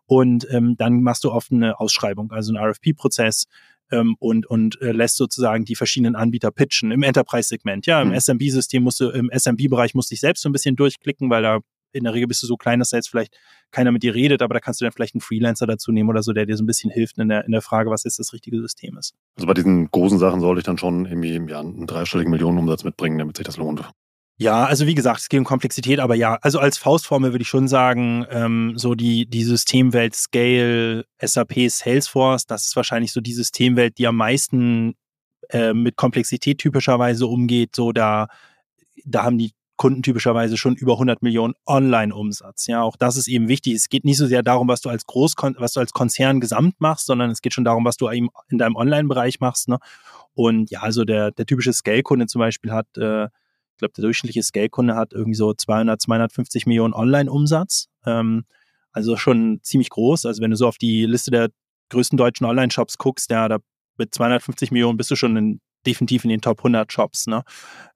[0.06, 3.46] Und ähm, dann machst du oft eine Ausschreibung, also einen RFP-Prozess,
[3.92, 7.86] ähm, und, und äh, lässt sozusagen die verschiedenen Anbieter pitchen im Enterprise-Segment.
[7.86, 8.20] Ja, im mhm.
[8.20, 11.60] SMB-System musst du, im SMB-Bereich musst du dich selbst so ein bisschen durchklicken, weil da
[11.96, 13.36] in der Regel bist du so klein, dass da jetzt vielleicht
[13.72, 16.24] keiner mit dir redet, aber da kannst du dann vielleicht einen Freelancer dazu nehmen oder
[16.24, 18.34] so, der dir so ein bisschen hilft in der, in der Frage, was jetzt das
[18.34, 19.14] richtige System ist.
[19.36, 23.18] Also bei diesen großen Sachen sollte ich dann schon irgendwie ja, einen dreistelligen Millionenumsatz mitbringen,
[23.18, 23.84] damit sich das lohnt.
[24.38, 27.48] Ja, also wie gesagt, es geht um Komplexität, aber ja, also als Faustformel würde ich
[27.48, 33.32] schon sagen, ähm, so die, die Systemwelt Scale, SAP, Salesforce, das ist wahrscheinlich so die
[33.32, 34.96] Systemwelt, die am meisten
[35.50, 37.76] äh, mit Komplexität typischerweise umgeht.
[37.78, 38.28] So da,
[39.06, 42.68] da haben die Kunden typischerweise schon über 100 Millionen Online-Umsatz.
[42.68, 43.74] Ja, auch das ist eben wichtig.
[43.74, 46.80] Es geht nicht so sehr darum, was du als Großkon was du als Konzern gesamt
[46.80, 49.68] machst, sondern es geht schon darum, was du eben in deinem Online-Bereich machst.
[49.68, 49.80] Ne?
[50.34, 54.44] Und ja, also der, der typische Scale-Kunde zum Beispiel hat, äh, ich glaube, der durchschnittliche
[54.44, 57.88] Scale-Kunde hat irgendwie so 200, 250 Millionen Online-Umsatz.
[58.06, 58.46] Ähm,
[58.92, 60.26] also schon ziemlich groß.
[60.26, 61.50] Also wenn du so auf die Liste der
[61.90, 63.58] größten deutschen Online-Shops guckst, ja, da
[63.98, 67.28] mit 250 Millionen bist du schon in definitiv in den Top 100 Shops.
[67.28, 67.44] Ne?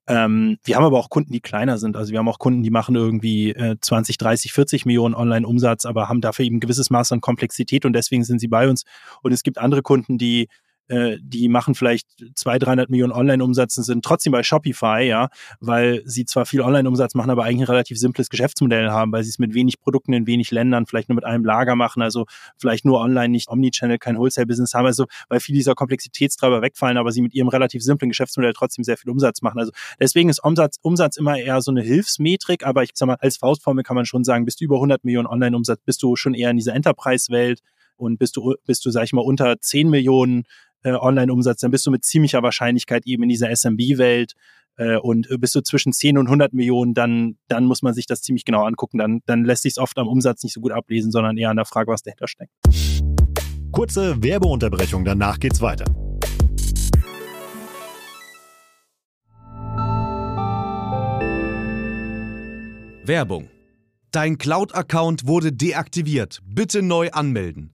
[0.07, 1.95] Ähm, wir haben aber auch Kunden, die kleiner sind.
[1.95, 6.09] Also wir haben auch Kunden, die machen irgendwie äh, 20, 30, 40 Millionen Online-Umsatz, aber
[6.09, 8.83] haben dafür eben ein gewisses Maß an Komplexität und deswegen sind sie bei uns.
[9.21, 10.47] Und es gibt andere Kunden, die
[10.89, 16.01] äh, die machen vielleicht 200, 300 Millionen Online-Umsatz und sind trotzdem bei Shopify, ja, weil
[16.05, 19.39] sie zwar viel Online-Umsatz machen, aber eigentlich ein relativ simples Geschäftsmodell haben, weil sie es
[19.39, 22.25] mit wenig Produkten in wenig Ländern vielleicht nur mit einem Lager machen, also
[22.57, 27.11] vielleicht nur online, nicht Omnichannel, kein Wholesale-Business haben, also weil viele dieser Komplexitätstreiber wegfallen, aber
[27.11, 29.59] sie mit ihrem relativ simplen Geschäftsmodell trotzdem sehr viel Umsatz machen.
[29.59, 33.37] Also deswegen ist Umsatz, Umsatz immer eher so eine Hilfsmetrik, aber ich sag mal, als
[33.37, 36.49] Faustformel kann man schon sagen, bist du über 100 Millionen Online-Umsatz, bist du schon eher
[36.49, 37.61] in dieser Enterprise-Welt
[37.99, 40.45] und bist du, bist du, sag ich mal, unter 10 Millionen
[40.83, 44.33] äh, Online-Umsatz, dann bist du mit ziemlicher Wahrscheinlichkeit eben in dieser SMB-Welt
[44.77, 48.21] äh, und bist du zwischen 10 und 100 Millionen, dann, dann muss man sich das
[48.21, 48.97] ziemlich genau angucken.
[48.97, 51.57] Dann, dann lässt sich es oft am Umsatz nicht so gut ablesen, sondern eher an
[51.57, 52.51] der Frage, was dahinter steckt.
[53.71, 55.85] Kurze Werbeunterbrechung, danach geht's weiter.
[63.05, 63.49] Werbung.
[64.11, 66.41] Dein Cloud-Account wurde deaktiviert.
[66.45, 67.73] Bitte neu anmelden.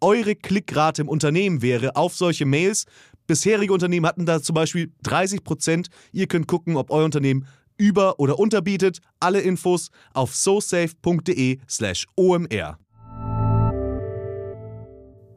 [0.00, 2.84] eure Klickrate im Unternehmen wäre auf solche Mails.
[3.26, 5.88] Bisherige Unternehmen hatten da zum Beispiel 30 Prozent.
[6.12, 9.00] Ihr könnt gucken, ob euer Unternehmen über- oder unterbietet.
[9.20, 12.78] Alle Infos auf sosafe.de/slash omr.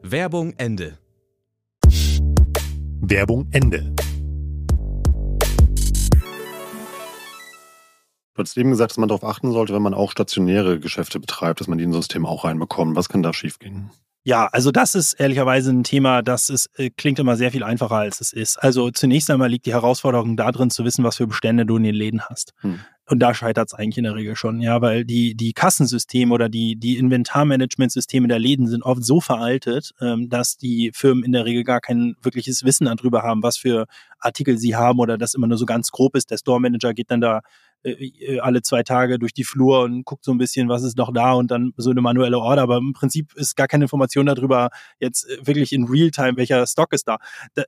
[0.02, 0.98] Werbung Ende.
[3.00, 3.94] Werbung Ende.
[8.34, 11.60] Du hast eben gesagt, dass man darauf achten sollte, wenn man auch stationäre Geschäfte betreibt,
[11.60, 12.96] dass man die in System auch reinbekommt.
[12.96, 13.90] Was kann da schiefgehen?
[14.30, 17.96] Ja, also das ist ehrlicherweise ein Thema, das ist, äh, klingt immer sehr viel einfacher,
[17.96, 18.58] als es ist.
[18.58, 21.96] Also zunächst einmal liegt die Herausforderung darin, zu wissen, was für Bestände du in den
[21.96, 22.54] Läden hast.
[22.60, 22.78] Hm.
[23.08, 26.48] Und da scheitert es eigentlich in der Regel schon, ja, weil die, die Kassensysteme oder
[26.48, 31.44] die, die Inventarmanagementsysteme der Läden sind oft so veraltet, ähm, dass die Firmen in der
[31.44, 33.86] Regel gar kein wirkliches Wissen darüber haben, was für
[34.20, 36.30] Artikel sie haben oder das immer nur so ganz grob ist.
[36.30, 37.40] Der Store Manager geht dann da
[37.82, 40.98] äh, äh, alle zwei Tage durch die Flur und guckt so ein bisschen, was ist
[40.98, 42.62] noch da und dann so eine manuelle Order.
[42.62, 46.92] Aber im Prinzip ist gar keine Information darüber, jetzt äh, wirklich in Realtime, welcher Stock
[46.92, 47.16] ist da.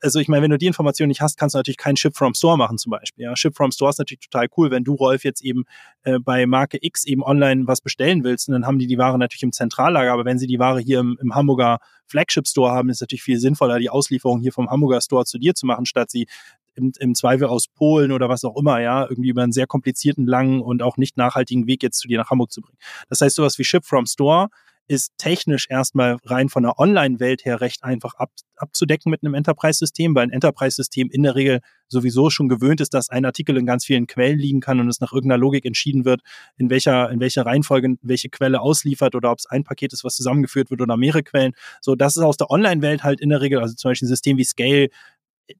[0.03, 2.35] Also ich meine, wenn du die Information nicht hast, kannst du natürlich keinen Ship from
[2.35, 3.25] Store machen zum Beispiel.
[3.25, 5.65] Ja, Ship from Store ist natürlich total cool, wenn du, Rolf, jetzt eben
[6.03, 9.19] äh, bei Marke X eben online was bestellen willst und dann haben die die Ware
[9.19, 10.13] natürlich im Zentrallager.
[10.13, 13.39] Aber wenn sie die Ware hier im, im Hamburger Flagship Store haben, ist natürlich viel
[13.39, 16.27] sinnvoller, die Auslieferung hier vom Hamburger Store zu dir zu machen, statt sie
[16.75, 20.27] im, im Zweifel aus Polen oder was auch immer, ja, irgendwie über einen sehr komplizierten,
[20.27, 22.79] langen und auch nicht nachhaltigen Weg jetzt zu dir nach Hamburg zu bringen.
[23.09, 24.49] Das heißt, sowas wie Ship from Store
[24.89, 30.15] ist technisch erstmal rein von der Online-Welt her recht einfach ab, abzudecken mit einem Enterprise-System,
[30.15, 33.85] weil ein Enterprise-System in der Regel sowieso schon gewöhnt ist, dass ein Artikel in ganz
[33.85, 36.21] vielen Quellen liegen kann und es nach irgendeiner Logik entschieden wird,
[36.57, 40.17] in welcher, in welcher Reihenfolge welche Quelle ausliefert oder ob es ein Paket ist, was
[40.17, 41.53] zusammengeführt wird oder mehrere Quellen.
[41.81, 44.37] So, das ist aus der Online-Welt halt in der Regel, also zum Beispiel ein System
[44.37, 44.89] wie Scale,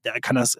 [0.03, 0.57] da kann das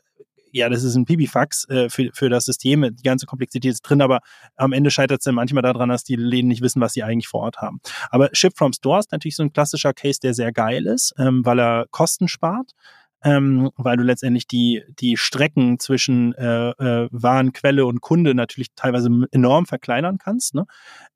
[0.53, 2.95] ja, das ist ein Pipifax äh, für, für das System.
[2.95, 4.19] Die ganze Komplexität ist drin, aber
[4.55, 7.27] am Ende scheitert es dann manchmal daran, dass die Läden nicht wissen, was sie eigentlich
[7.27, 7.81] vor Ort haben.
[8.11, 11.43] Aber Ship from Store ist natürlich so ein klassischer Case, der sehr geil ist, ähm,
[11.43, 12.73] weil er Kosten spart
[13.23, 19.09] ähm, weil du letztendlich die, die Strecken zwischen äh, äh, Warenquelle und Kunde natürlich teilweise
[19.31, 20.55] enorm verkleinern kannst.
[20.55, 20.65] Ne?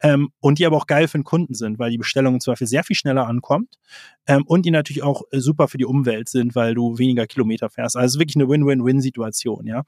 [0.02, 2.66] Ähm, und die aber auch geil für den Kunden sind, weil die Bestellung im Zweifel
[2.66, 3.78] sehr viel schneller ankommt
[4.26, 7.70] ähm, und die natürlich auch äh, super für die Umwelt sind, weil du weniger Kilometer
[7.70, 7.98] fährst.
[7.98, 9.68] Also wirklich eine Win-Win-Win-Situation.
[9.68, 9.84] Ja?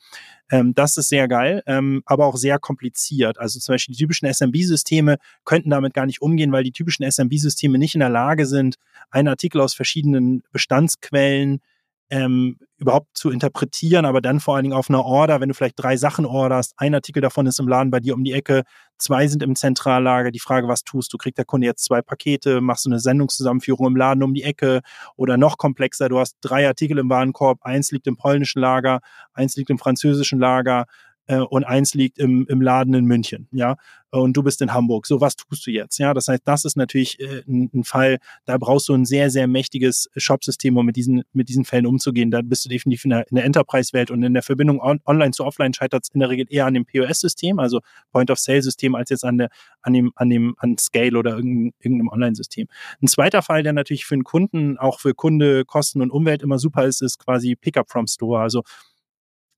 [0.52, 3.40] Ähm, das ist sehr geil, ähm, aber auch sehr kompliziert.
[3.40, 7.78] Also zum Beispiel die typischen SMB-Systeme könnten damit gar nicht umgehen, weil die typischen SMB-Systeme
[7.78, 8.76] nicht in der Lage sind,
[9.10, 11.62] einen Artikel aus verschiedenen Bestandsquellen
[12.10, 15.82] ähm, überhaupt zu interpretieren, aber dann vor allen Dingen auf einer Order, wenn du vielleicht
[15.82, 18.64] drei Sachen orderst, ein Artikel davon ist im Laden bei dir um die Ecke,
[18.98, 21.18] zwei sind im Zentrallager, die Frage, was tust du?
[21.18, 24.82] Kriegt der Kunde jetzt zwei Pakete, machst du eine Sendungszusammenführung im Laden um die Ecke
[25.18, 29.02] oder noch komplexer, du hast drei Artikel im Warenkorb, eins liegt im polnischen Lager,
[29.34, 30.86] eins liegt im französischen Lager,
[31.30, 33.78] äh, und eins liegt im, im Laden in München, ja,
[34.12, 35.06] und du bist in Hamburg.
[35.06, 36.00] So, was tust du jetzt?
[36.00, 39.30] Ja, das heißt, das ist natürlich äh, ein, ein Fall, da brauchst du ein sehr,
[39.30, 42.32] sehr mächtiges Shop-System, um mit diesen, mit diesen Fällen umzugehen.
[42.32, 45.46] Da bist du definitiv in der, der Enterprise-Welt und in der Verbindung on, online zu
[45.46, 49.38] offline scheitert es in der Regel eher an dem POS-System, also Point-of-Sale-System, als jetzt an
[49.38, 49.50] der,
[49.84, 52.68] an dem, an dem, an Scale oder irgendeinem, irgendeinem Online-System.
[53.04, 56.58] Ein zweiter Fall, der natürlich für den Kunden, auch für Kunde, Kosten und Umwelt immer
[56.58, 58.42] super ist, ist quasi Pickup from Store.
[58.42, 58.64] Also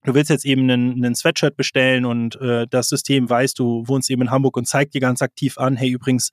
[0.04, 4.10] du willst jetzt eben einen, einen Sweatshirt bestellen und äh, das System weiß, du wohnst
[4.10, 6.32] eben in Hamburg und zeigt dir ganz aktiv an, hey übrigens,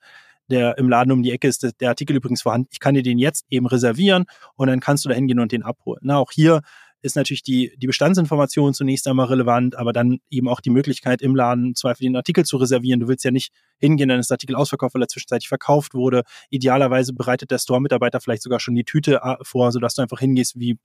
[0.49, 2.69] der im Laden um die Ecke ist der Artikel übrigens vorhanden.
[2.71, 5.63] Ich kann dir den jetzt eben reservieren und dann kannst du da hingehen und den
[5.63, 6.01] abholen.
[6.03, 6.61] Na, auch hier
[7.01, 11.35] ist natürlich die, die Bestandsinformation zunächst einmal relevant, aber dann eben auch die Möglichkeit im
[11.35, 12.99] Laden Zweifel den Artikel zu reservieren.
[12.99, 16.23] Du willst ja nicht hingehen, dann ist der Artikel ausverkauft, weil er zwischenzeitlich verkauft wurde.
[16.49, 20.59] Idealerweise bereitet der Store-Mitarbeiter vielleicht sogar schon die Tüte äh, vor, sodass du einfach hingehst
[20.59, 20.77] wie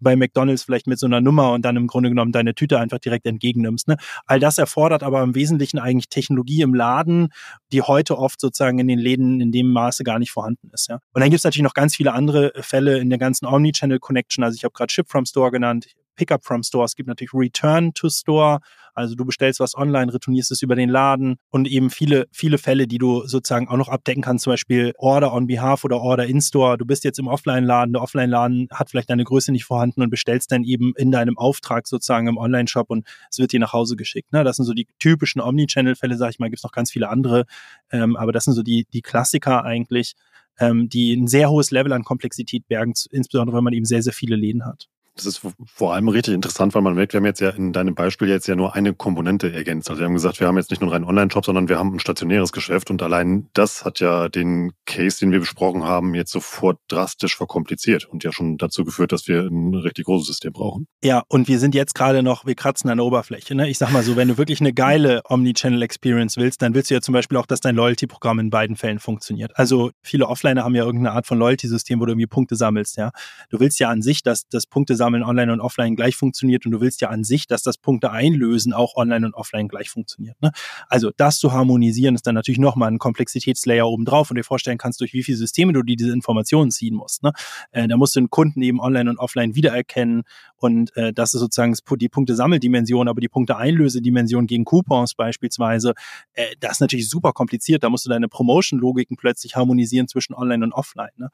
[0.00, 2.98] bei McDonalds vielleicht mit so einer Nummer und dann im Grunde genommen deine Tüte einfach
[2.98, 3.88] direkt entgegennimmst.
[3.88, 3.96] Ne?
[4.26, 7.28] All das erfordert aber im Wesentlichen eigentlich Technologie im Laden,
[7.72, 10.88] die heute oft sozusagen in den Läden in dem Maße gar nicht vorhanden ist.
[10.88, 10.96] Ja?
[11.12, 14.44] Und dann gibt es natürlich noch ganz viele andere Fälle in der ganzen Omnichannel Connection.
[14.44, 15.86] Also ich habe gerade Ship from Store genannt.
[16.16, 16.84] Pickup from Store.
[16.84, 18.60] Es gibt natürlich Return to Store.
[18.94, 22.86] Also du bestellst was online, retournierst es über den Laden und eben viele, viele Fälle,
[22.86, 26.42] die du sozusagen auch noch abdecken kannst, zum Beispiel Order on behalf oder Order in
[26.42, 26.76] Store.
[26.76, 30.52] Du bist jetzt im Offline-Laden, der Offline-Laden hat vielleicht deine Größe nicht vorhanden und bestellst
[30.52, 34.30] dann eben in deinem Auftrag sozusagen im Online-Shop und es wird dir nach Hause geschickt.
[34.32, 34.44] Ne?
[34.44, 37.46] Das sind so die typischen Omnichannel-Fälle, sag ich mal, gibt es noch ganz viele andere,
[37.90, 40.12] ähm, aber das sind so die, die Klassiker eigentlich,
[40.58, 44.12] ähm, die ein sehr hohes Level an Komplexität bergen, insbesondere wenn man eben sehr, sehr
[44.12, 44.90] viele Läden hat.
[45.14, 47.94] Das ist vor allem richtig interessant, weil man merkt, wir haben jetzt ja in deinem
[47.94, 49.90] Beispiel jetzt ja nur eine Komponente ergänzt.
[49.90, 52.00] Also wir haben gesagt, wir haben jetzt nicht nur einen Online-Shop, sondern wir haben ein
[52.00, 56.78] stationäres Geschäft und allein das hat ja den Case, den wir besprochen haben, jetzt sofort
[56.88, 60.86] drastisch verkompliziert und ja schon dazu geführt, dass wir ein richtig großes System brauchen.
[61.02, 63.54] Ja, und wir sind jetzt gerade noch, wir kratzen an der Oberfläche.
[63.54, 63.68] Ne?
[63.68, 67.00] Ich sag mal so, wenn du wirklich eine geile Omnichannel-Experience willst, dann willst du ja
[67.00, 69.52] zum Beispiel auch, dass dein Loyalty-Programm in beiden Fällen funktioniert.
[69.56, 72.96] Also viele Offliner haben ja irgendeine Art von Loyalty-System, wo du irgendwie Punkte sammelst.
[72.96, 73.12] Ja,
[73.50, 76.70] Du willst ja an sich, dass das Punkte Sammeln online und offline gleich funktioniert und
[76.70, 80.40] du willst ja an sich, dass das Punkte einlösen auch online und offline gleich funktioniert.
[80.40, 80.52] Ne?
[80.88, 85.00] Also das zu harmonisieren ist dann natürlich nochmal ein Komplexitätslayer obendrauf und dir vorstellen kannst,
[85.00, 87.24] durch wie viele Systeme du diese Informationen ziehen musst.
[87.24, 87.32] Ne?
[87.72, 90.22] Äh, da musst du den Kunden eben online und offline wiedererkennen
[90.62, 95.94] und äh, das ist sozusagen die Punkte-Sammeldimension, aber die Punkte-Einlösedimension gegen Coupons beispielsweise,
[96.34, 97.82] äh, das ist natürlich super kompliziert.
[97.82, 101.10] Da musst du deine Promotion-Logiken plötzlich harmonisieren zwischen online und offline.
[101.16, 101.30] Ne?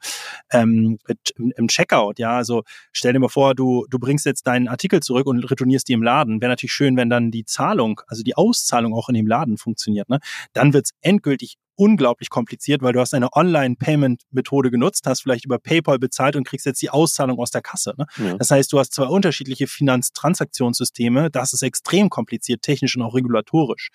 [0.51, 0.97] Ähm,
[1.37, 5.27] Im Checkout, ja, also stell dir mal vor, du, du bringst jetzt deinen Artikel zurück
[5.27, 6.41] und retournierst die im Laden.
[6.41, 10.09] Wäre natürlich schön, wenn dann die Zahlung, also die Auszahlung auch in dem Laden funktioniert.
[10.09, 10.19] Ne?
[10.53, 15.97] Dann wird's endgültig unglaublich kompliziert, weil du hast eine Online-Payment-Methode genutzt, hast vielleicht über PayPal
[15.97, 17.93] bezahlt und kriegst jetzt die Auszahlung aus der Kasse.
[17.97, 18.05] Ne?
[18.17, 18.37] Ja.
[18.37, 21.29] Das heißt, du hast zwei unterschiedliche Finanztransaktionssysteme.
[21.31, 23.91] Das ist extrem kompliziert, technisch und auch regulatorisch.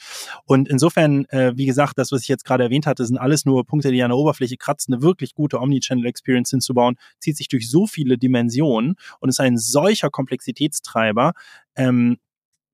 [0.47, 3.67] Und insofern, äh, wie gesagt, das, was ich jetzt gerade erwähnt hatte, sind alles nur
[3.67, 4.95] Punkte, die an der Oberfläche kratzen.
[4.95, 10.09] Eine wirklich gute Omnichannel-Experience hinzubauen, zieht sich durch so viele Dimensionen und ist ein solcher
[10.09, 11.35] Komplexitätstreiber,
[11.77, 12.17] ähm,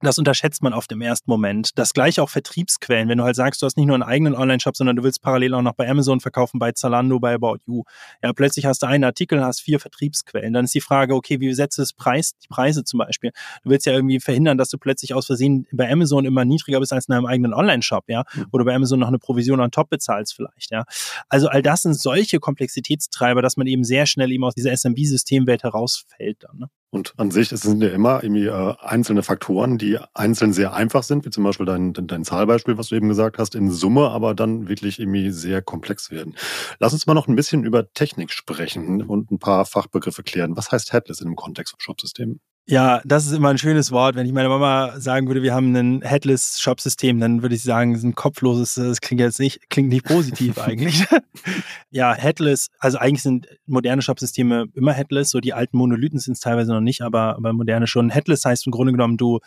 [0.02, 1.78] das unterschätzt man oft im ersten Moment.
[1.78, 3.08] Das gleiche auch Vertriebsquellen.
[3.08, 5.54] Wenn du halt sagst, du hast nicht nur einen eigenen Online-Shop, sondern du willst parallel
[5.54, 7.84] auch noch bei Amazon verkaufen, bei Zalando, bei About You.
[8.22, 10.52] Ja, plötzlich hast du einen Artikel, hast vier Vertriebsquellen.
[10.52, 13.32] Dann ist die Frage, okay, wie setzt du das Preis, die Preise zum Beispiel?
[13.62, 16.92] Du willst ja irgendwie verhindern, dass du plötzlich aus Versehen bei Amazon immer niedriger bist
[16.92, 18.24] als in einem eigenen Online-Shop, ja?
[18.34, 18.46] Mhm.
[18.52, 20.84] Oder bei Amazon noch eine Provision on top bezahlst vielleicht, ja?
[21.28, 25.62] Also all das sind solche Komplexitätstreiber, dass man eben sehr schnell eben aus dieser SMB-Systemwelt
[25.62, 26.70] herausfällt dann, ne?
[26.90, 31.04] Und an sich es sind ja immer irgendwie äh, einzelne Faktoren, die einzeln sehr einfach
[31.04, 34.34] sind, wie zum Beispiel dein, dein Zahlbeispiel, was du eben gesagt hast, in Summe aber
[34.34, 36.36] dann wirklich irgendwie sehr komplex werden.
[36.80, 40.56] Lass uns mal noch ein bisschen über Technik sprechen und ein paar Fachbegriffe klären.
[40.56, 42.40] Was heißt Headless in dem Kontext von Shopsystemen?
[42.66, 44.14] Ja, das ist immer ein schönes Wort.
[44.14, 47.98] Wenn ich meiner Mama sagen würde, wir haben ein Headless-Shop-System, dann würde ich sagen, es
[47.98, 51.04] ist ein kopfloses, das klingt jetzt nicht, klingt nicht positiv eigentlich.
[51.90, 56.40] ja, Headless, also eigentlich sind moderne Shop-Systeme immer Headless, so die alten Monolithen sind es
[56.40, 58.10] teilweise noch nicht, aber, aber moderne schon.
[58.10, 59.40] Headless heißt im Grunde genommen, du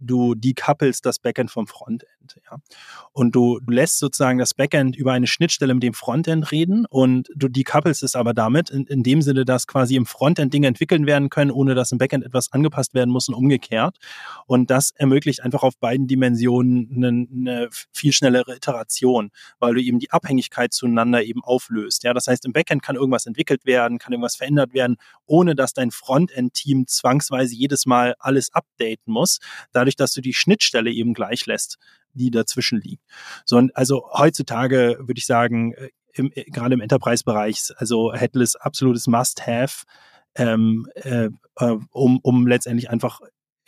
[0.00, 2.04] du decouplest das Backend vom Frontend.
[2.50, 2.58] Ja.
[3.12, 7.28] Und du, du lässt sozusagen das Backend über eine Schnittstelle mit dem Frontend reden und
[7.34, 11.06] du decouplest es aber damit in, in dem Sinne, dass quasi im Frontend Dinge entwickeln
[11.06, 13.98] werden können, ohne dass im Backend etwas angepasst werden muss und umgekehrt.
[14.46, 19.98] Und das ermöglicht einfach auf beiden Dimensionen eine, eine viel schnellere Iteration, weil du eben
[19.98, 22.04] die Abhängigkeit zueinander eben auflöst.
[22.04, 25.72] Ja, das heißt, im Backend kann irgendwas entwickelt werden, kann irgendwas verändert werden, ohne dass
[25.72, 29.38] dein Frontend-Team zwangsweise jedes Mal alles updaten muss.
[29.72, 31.78] Dadurch dadurch, dass du die Schnittstelle eben gleich lässt,
[32.14, 33.02] die dazwischen liegt.
[33.44, 39.06] So, also heutzutage würde ich sagen, äh, im, äh, gerade im Enterprise-Bereich, also Headless absolutes
[39.06, 39.84] Must-Have,
[40.36, 43.20] ähm, äh, äh um, um letztendlich einfach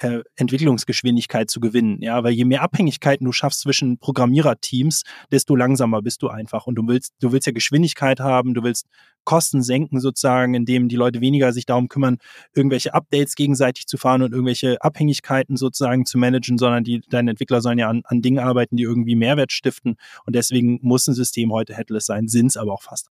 [0.03, 2.01] äh, Entwicklungsgeschwindigkeit zu gewinnen.
[2.01, 6.67] Ja, weil je mehr Abhängigkeiten du schaffst zwischen Programmiererteams, desto langsamer bist du einfach.
[6.67, 8.87] Und du willst, du willst ja Geschwindigkeit haben, du willst
[9.25, 12.19] Kosten senken sozusagen, indem die Leute weniger sich darum kümmern,
[12.55, 17.61] irgendwelche Updates gegenseitig zu fahren und irgendwelche Abhängigkeiten sozusagen zu managen, sondern die, deine Entwickler
[17.61, 19.97] sollen ja an, an Dingen arbeiten, die irgendwie Mehrwert stiften.
[20.27, 23.09] Und deswegen muss ein System heute headless sein, sind es aber auch fast.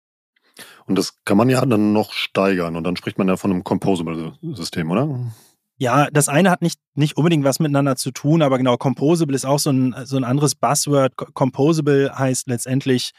[0.86, 3.64] Und das kann man ja dann noch steigern und dann spricht man ja von einem
[3.64, 5.32] Composable-System, oder?
[5.76, 9.44] Ja, das eine hat nicht, nicht unbedingt was miteinander zu tun, aber genau, Composable ist
[9.44, 11.16] auch so ein, so ein anderes Buzzword.
[11.16, 13.10] Composable heißt letztendlich,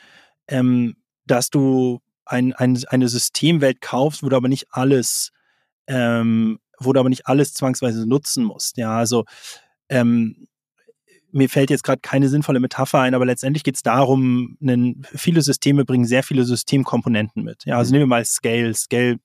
[0.47, 5.31] ähm, dass du ein, ein, eine Systemwelt kaufst, wo du aber nicht alles
[5.87, 8.77] ähm, wo du aber nicht alles zwangsweise nutzen musst.
[8.77, 9.25] Ja, also
[9.89, 10.47] ähm,
[11.35, 15.41] mir fällt jetzt gerade keine sinnvolle Metapher ein, aber letztendlich geht es darum, einen, viele
[15.41, 17.65] Systeme bringen sehr viele Systemkomponenten mit.
[17.65, 17.93] Ja, also mhm.
[17.93, 18.73] nehmen wir mal Scale.
[18.73, 19.17] Scale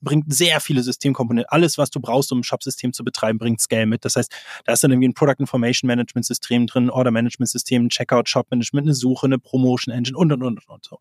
[0.00, 1.50] bringt sehr viele Systemkomponenten.
[1.50, 4.04] Alles, was du brauchst, um ein Shop-System zu betreiben, bringt Scale mit.
[4.04, 4.32] Das heißt,
[4.66, 8.28] da ist dann irgendwie ein Product Information Management System drin, Order Management System, ein Checkout,
[8.28, 10.98] Shop Management, eine Suche, eine Promotion Engine und, und, und, und so.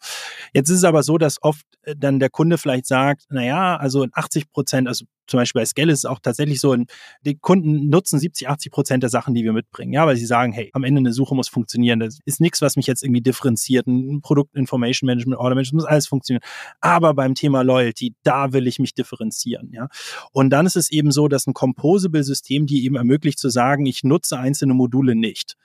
[0.53, 4.01] Jetzt ist es aber so, dass oft äh, dann der Kunde vielleicht sagt, naja, also
[4.01, 6.75] in 80 Prozent, also zum Beispiel bei Scale ist es auch tatsächlich so,
[7.21, 9.93] die Kunden nutzen 70, 80 Prozent der Sachen, die wir mitbringen.
[9.93, 11.99] Ja, weil sie sagen, hey, am Ende eine Suche muss funktionieren.
[11.99, 13.87] Das ist nichts, was mich jetzt irgendwie differenziert.
[13.87, 16.43] Ein Produkt Information Management, Order Management, muss alles funktionieren.
[16.81, 19.71] Aber beim Thema Loyalty, da will ich mich differenzieren.
[19.73, 19.89] Ja,
[20.31, 23.85] und dann ist es eben so, dass ein Composable System, die eben ermöglicht zu sagen,
[23.85, 25.55] ich nutze einzelne Module nicht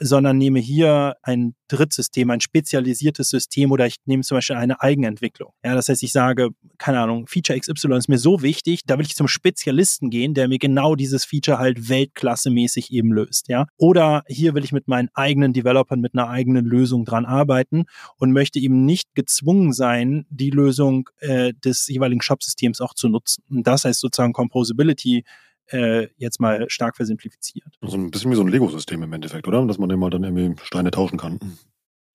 [0.00, 5.52] sondern nehme hier ein Drittsystem, ein spezialisiertes System oder ich nehme zum Beispiel eine Eigenentwicklung.
[5.64, 9.06] Ja, das heißt, ich sage, keine Ahnung, Feature XY ist mir so wichtig, da will
[9.06, 13.48] ich zum Spezialisten gehen, der mir genau dieses Feature halt weltklassemäßig eben löst.
[13.48, 17.84] Ja, oder hier will ich mit meinen eigenen Developern mit einer eigenen Lösung dran arbeiten
[18.16, 23.44] und möchte eben nicht gezwungen sein, die Lösung äh, des jeweiligen Shop-Systems auch zu nutzen.
[23.50, 25.24] Und das heißt sozusagen Composability
[25.70, 27.68] äh, jetzt mal stark versimplifiziert.
[27.80, 29.64] Also ein bisschen wie so ein Lego-System im Endeffekt, oder?
[29.66, 31.38] Dass man immer dann irgendwie Steine tauschen kann.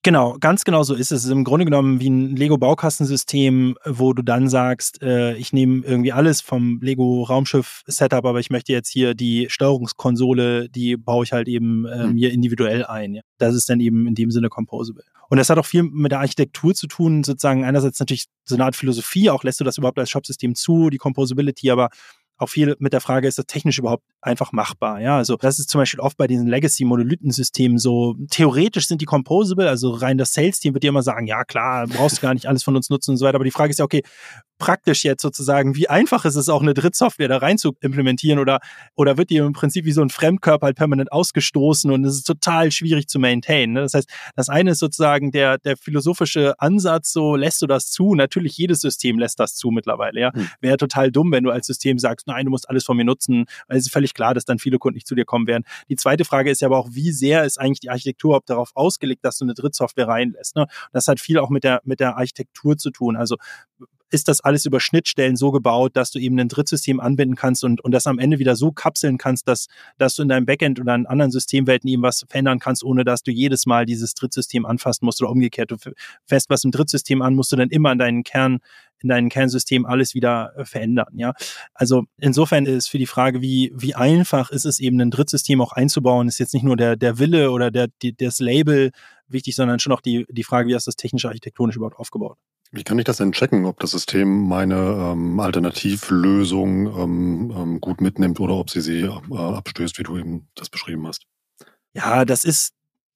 [0.06, 1.22] Genau, ganz genau so ist es.
[1.22, 5.84] Es ist im Grunde genommen wie ein Lego-Baukastensystem, wo du dann sagst, äh, ich nehme
[5.84, 11.48] irgendwie alles vom Lego-Raumschiff-Setup, aber ich möchte jetzt hier die Steuerungskonsole, die baue ich halt
[11.48, 13.14] eben äh, mir individuell ein.
[13.14, 13.22] Ja.
[13.38, 15.02] Das ist dann eben in dem Sinne composable.
[15.28, 18.64] Und das hat auch viel mit der Architektur zu tun, sozusagen einerseits natürlich so eine
[18.64, 21.88] Art Philosophie, auch lässt du das überhaupt als Shop-System zu, die Composability, aber
[22.38, 25.00] auch viel mit der Frage, ist das technisch überhaupt einfach machbar?
[25.00, 29.68] Ja, also das ist zum Beispiel oft bei diesen Legacy-Monolithensystemen so, theoretisch sind die composable,
[29.68, 32.62] also rein das Sales-Team wird dir immer sagen, ja klar, brauchst du gar nicht alles
[32.62, 34.02] von uns nutzen und so weiter, aber die Frage ist ja, okay,
[34.58, 38.60] praktisch jetzt sozusagen, wie einfach ist es auch eine Drittsoftware da rein zu implementieren oder,
[38.94, 42.26] oder wird die im Prinzip wie so ein Fremdkörper halt permanent ausgestoßen und es ist
[42.26, 43.74] total schwierig zu maintainen.
[43.74, 43.82] Ne?
[43.82, 48.14] Das heißt, das eine ist sozusagen der, der philosophische Ansatz, so lässt du das zu?
[48.14, 50.32] Natürlich jedes System lässt das zu mittlerweile, ja.
[50.32, 50.48] Hm.
[50.60, 53.44] Wäre total dumm, wenn du als System sagst, nein, du musst alles von mir nutzen,
[53.68, 55.64] weil es ist völlig klar, dass dann viele Kunden nicht zu dir kommen werden.
[55.88, 58.70] Die zweite Frage ist ja aber auch, wie sehr ist eigentlich die Architektur ob darauf
[58.74, 60.56] ausgelegt, dass du eine Drittsoftware reinlässt?
[60.56, 60.66] Ne?
[60.92, 63.16] Das hat viel auch mit der, mit der Architektur zu tun.
[63.16, 63.36] Also
[64.10, 67.82] ist das alles über Schnittstellen so gebaut, dass du eben ein Drittsystem anbinden kannst und,
[67.82, 69.66] und das am Ende wieder so kapseln kannst, dass,
[69.98, 73.22] dass du in deinem Backend oder in anderen Systemwelten eben was verändern kannst, ohne dass
[73.22, 75.70] du jedes Mal dieses Drittsystem anfassen musst oder umgekehrt.
[75.70, 75.76] Du
[76.24, 78.58] fährst was im Drittsystem an, musst du dann immer in deinen Kern,
[79.00, 81.34] in deinem Kernsystem alles wieder äh, verändern, ja.
[81.74, 85.72] Also insofern ist für die Frage, wie, wie einfach ist es eben ein Drittsystem auch
[85.72, 88.92] einzubauen, ist jetzt nicht nur der, der Wille oder der, die, das Label
[89.28, 92.38] wichtig, sondern schon auch die, die Frage, wie hast du das technisch architektonisch überhaupt aufgebaut?
[92.72, 98.00] Wie kann ich das denn checken, ob das System meine ähm, Alternativlösung ähm, ähm, gut
[98.00, 101.26] mitnimmt oder ob sie sie äh, abstößt, wie du eben das beschrieben hast?
[101.92, 102.74] Ja, das ist,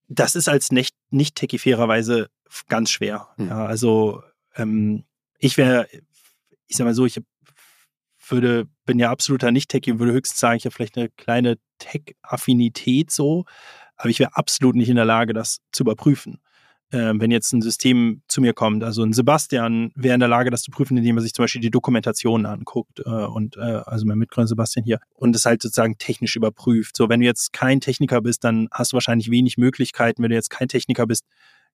[0.08, 2.30] das ist als nicht, nicht techie fairerweise
[2.68, 3.28] ganz schwer.
[3.36, 3.48] Hm.
[3.48, 4.22] Ja, also
[4.56, 5.04] ähm,
[5.38, 5.88] ich wäre,
[6.66, 7.20] ich sag mal so, ich
[8.28, 13.10] würde, bin ja absoluter Nicht-Techie und würde höchstens sagen, ich habe vielleicht eine kleine Tech-Affinität
[13.10, 13.44] so,
[13.96, 16.40] aber ich wäre absolut nicht in der Lage, das zu überprüfen
[16.90, 18.82] äh, wenn jetzt ein System zu mir kommt.
[18.84, 21.60] Also ein Sebastian wäre in der Lage, das zu prüfen, indem er sich zum Beispiel
[21.60, 25.98] die Dokumentation anguckt äh, und äh, also mein Mitgründer Sebastian hier und es halt sozusagen
[25.98, 26.96] technisch überprüft.
[26.96, 30.22] So, wenn du jetzt kein Techniker bist, dann hast du wahrscheinlich wenig Möglichkeiten.
[30.22, 31.24] Wenn du jetzt kein Techniker bist,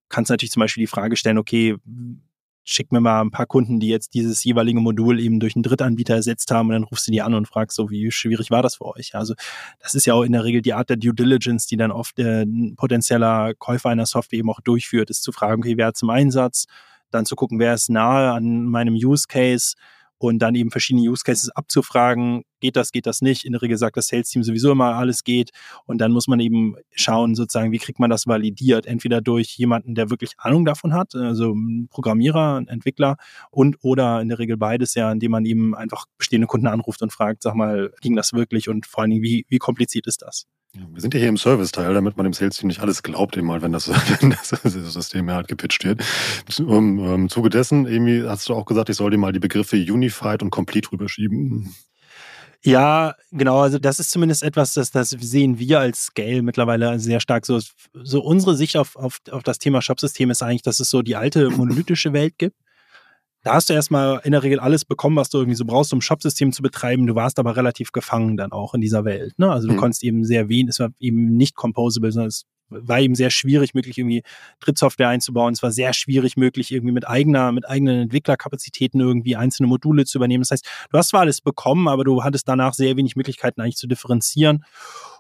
[0.09, 1.77] kannst du natürlich zum Beispiel die Frage stellen, okay,
[2.69, 6.17] schick mir mal ein paar Kunden, die jetzt dieses jeweilige Modul eben durch einen Drittanbieter
[6.17, 8.77] ersetzt haben und dann rufst du die an und fragst so, wie schwierig war das
[8.77, 9.15] für euch?
[9.15, 9.35] Also
[9.79, 12.19] das ist ja auch in der Regel die Art der Due Diligence, die dann oft
[12.19, 15.97] äh, ein potenzieller Käufer einer Software eben auch durchführt, ist zu fragen, okay, wer hat
[15.97, 16.67] zum Einsatz,
[17.13, 19.77] dann zu gucken, wer ist nahe an meinem Use Case,
[20.19, 23.45] und dann eben verschiedene Use Cases abzufragen, geht das, geht das nicht.
[23.45, 25.51] In der Regel sagt das Sales Team sowieso immer, alles geht.
[25.85, 28.87] Und dann muss man eben schauen, sozusagen, wie kriegt man das validiert?
[28.87, 33.17] Entweder durch jemanden, der wirklich Ahnung davon hat, also ein Programmierer, ein Entwickler
[33.51, 37.13] und oder in der Regel beides ja, indem man eben einfach bestehende Kunden anruft und
[37.13, 40.47] fragt, sag mal, ging das wirklich und vor allen Dingen, wie, wie kompliziert ist das?
[40.93, 43.63] Wir sind ja hier im Service-Teil, damit man dem Sales-Team nicht alles glaubt, eben mal,
[43.63, 43.89] wenn das,
[44.21, 46.03] wenn das System halt gepitcht wird.
[46.59, 49.77] Im, Im Zuge dessen, irgendwie hast du auch gesagt, ich soll dir mal die Begriffe
[49.77, 51.75] Unified und Complete rüberschieben.
[52.63, 53.61] Ja, genau.
[53.61, 57.47] Also das ist zumindest etwas, das, das sehen wir als Scale mittlerweile sehr stark.
[57.47, 57.61] So,
[57.93, 61.17] so unsere Sicht auf, auf, auf das Thema Shopsystem ist eigentlich, dass es so die
[61.17, 62.57] alte monolithische Welt gibt
[63.47, 66.01] da hast du erstmal in der Regel alles bekommen, was du irgendwie so brauchst, um
[66.01, 67.07] Shopsystem zu betreiben.
[67.07, 69.39] Du warst aber relativ gefangen dann auch in dieser Welt.
[69.39, 69.49] Ne?
[69.49, 69.79] Also du mhm.
[69.79, 73.73] konntest eben sehr wenig, es war eben nicht composable, sondern es war eben sehr schwierig,
[73.73, 74.25] möglich irgendwie
[74.59, 75.53] Drittsoftware einzubauen.
[75.53, 80.19] Es war sehr schwierig, möglich irgendwie mit eigener, mit eigenen Entwicklerkapazitäten irgendwie einzelne Module zu
[80.19, 80.43] übernehmen.
[80.43, 83.77] Das heißt, du hast zwar alles bekommen, aber du hattest danach sehr wenig Möglichkeiten eigentlich
[83.77, 84.65] zu differenzieren.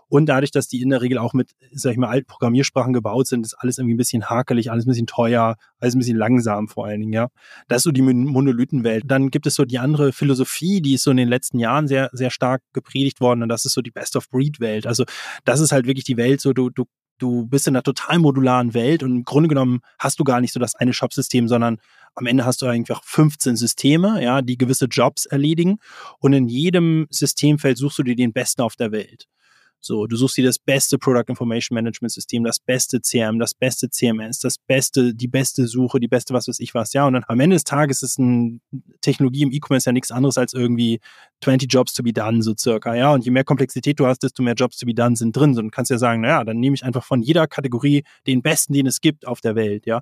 [0.08, 3.26] Und dadurch, dass die in der Regel auch mit, sag ich mal, alten Programmiersprachen gebaut
[3.26, 6.68] sind, ist alles irgendwie ein bisschen hakelig, alles ein bisschen teuer, alles ein bisschen langsam
[6.68, 7.28] vor allen Dingen, ja.
[7.68, 9.04] Das ist so die Monolithenwelt.
[9.06, 12.10] Dann gibt es so die andere Philosophie, die ist so in den letzten Jahren sehr,
[12.12, 14.86] sehr stark gepredigt worden und das ist so die Best-of-Breed-Welt.
[14.86, 15.04] Also
[15.44, 16.84] das ist halt wirklich die Welt, so du, du
[17.18, 20.52] du bist in einer total modularen Welt und im Grunde genommen hast du gar nicht
[20.52, 21.78] so das eine Shop-System, sondern
[22.14, 25.78] am Ende hast du einfach 15 Systeme, ja, die gewisse Jobs erledigen
[26.18, 29.26] und in jedem Systemfeld suchst du dir den Besten auf der Welt.
[29.86, 33.88] So, du suchst dir das beste Product Information Management System, das beste CRM, das beste
[33.88, 37.06] CMS, das beste, die beste Suche, die beste was weiß ich was, ja.
[37.06, 38.60] Und dann am Ende des Tages ist eine
[39.00, 41.00] Technologie im E-Commerce ja nichts anderes als irgendwie
[41.42, 43.12] 20 Jobs to be done, so circa, ja.
[43.12, 45.54] Und je mehr Komplexität du hast, desto mehr Jobs to be done sind drin.
[45.54, 48.72] So, und kannst ja sagen, naja, dann nehme ich einfach von jeder Kategorie den besten,
[48.72, 50.00] den es gibt auf der Welt, ja.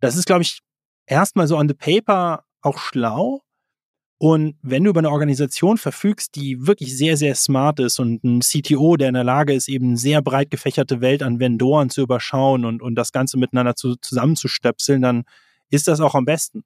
[0.00, 0.60] Das ist, glaube ich,
[1.06, 3.42] erstmal so on the paper auch schlau,
[4.22, 8.40] und wenn du über eine Organisation verfügst, die wirklich sehr, sehr smart ist und ein
[8.40, 12.66] CTO, der in der Lage ist, eben sehr breit gefächerte Welt an Vendoren zu überschauen
[12.66, 15.22] und, und das Ganze miteinander zu, zusammenzustöpseln, dann
[15.70, 16.64] ist das auch am besten.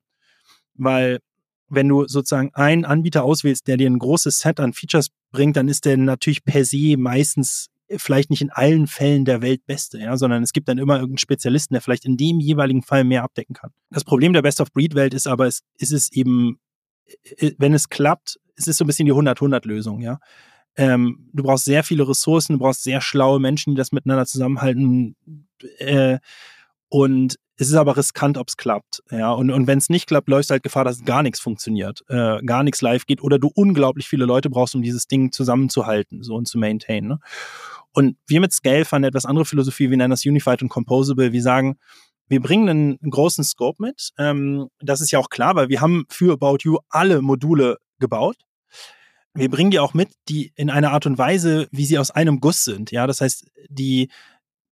[0.75, 1.21] Weil
[1.69, 5.69] wenn du sozusagen einen Anbieter auswählst, der dir ein großes Set an Features bringt, dann
[5.69, 10.43] ist der natürlich per se meistens vielleicht nicht in allen Fällen der Weltbeste, ja, sondern
[10.43, 13.71] es gibt dann immer irgendeinen Spezialisten, der vielleicht in dem jeweiligen Fall mehr abdecken kann.
[13.91, 16.64] Das Problem der Best-of-Breed-Welt ist aber, es ist es eben äh,
[17.59, 20.19] wenn es klappt, es ist so ein bisschen die 100-100-Lösung, ja.
[20.77, 25.17] Ähm, du brauchst sehr viele Ressourcen, du brauchst sehr schlaue Menschen, die das miteinander zusammenhalten.
[25.79, 26.19] Äh,
[26.89, 29.03] und es ist aber riskant, ob es klappt.
[29.11, 32.03] Ja, und, und wenn es nicht klappt, läufst du halt Gefahr, dass gar nichts funktioniert,
[32.09, 36.23] äh, gar nichts live geht oder du unglaublich viele Leute brauchst, um dieses Ding zusammenzuhalten,
[36.23, 37.09] so und zu maintainen.
[37.09, 37.19] Ne?
[37.93, 41.33] Und wir mit Scale eine etwas andere Philosophie, wir nennen das Unified und Composable.
[41.33, 41.77] Wir sagen,
[42.29, 44.11] wir bringen einen, einen großen Scope mit.
[44.18, 48.37] Ähm, das ist ja auch klar, weil wir haben für About You alle Module gebaut.
[49.35, 52.41] Wir bringen die auch mit, die in einer Art und Weise, wie sie aus einem
[52.41, 52.93] Guss sind.
[52.93, 54.09] Ja, das heißt, die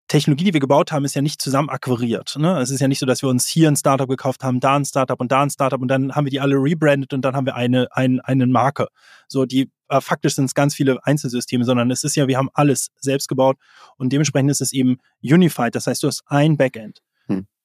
[0.09, 2.37] Technologie, die wir gebaut haben, ist ja nicht zusammen akquiriert.
[2.39, 2.61] Ne?
[2.61, 4.85] Es ist ja nicht so, dass wir uns hier ein Startup gekauft haben, da ein
[4.85, 7.47] Startup und da ein Startup und dann haben wir die alle rebrandet und dann haben
[7.47, 8.89] wir eine, ein, eine Marke.
[9.27, 12.51] So, die äh, faktisch sind es ganz viele Einzelsysteme, sondern es ist ja, wir haben
[12.53, 13.57] alles selbst gebaut
[13.97, 15.75] und dementsprechend ist es eben unified.
[15.75, 17.01] Das heißt, du hast ein Backend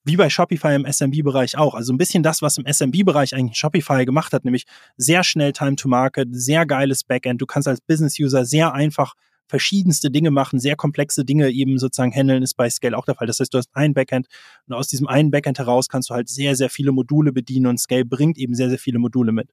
[0.08, 1.76] wie bei Shopify im SMB-Bereich auch.
[1.76, 5.76] Also ein bisschen das, was im SMB-Bereich eigentlich Shopify gemacht hat, nämlich sehr schnell Time
[5.76, 7.42] to Market, sehr geiles Backend.
[7.42, 9.14] Du kannst als Business-User sehr einfach
[9.48, 13.28] verschiedenste Dinge machen, sehr komplexe Dinge eben sozusagen handeln, ist bei Scale auch der Fall.
[13.28, 14.28] Das heißt, du hast ein Backend
[14.68, 17.80] und aus diesem einen Backend heraus kannst du halt sehr, sehr viele Module bedienen und
[17.80, 19.50] Scale bringt eben sehr, sehr viele Module mit.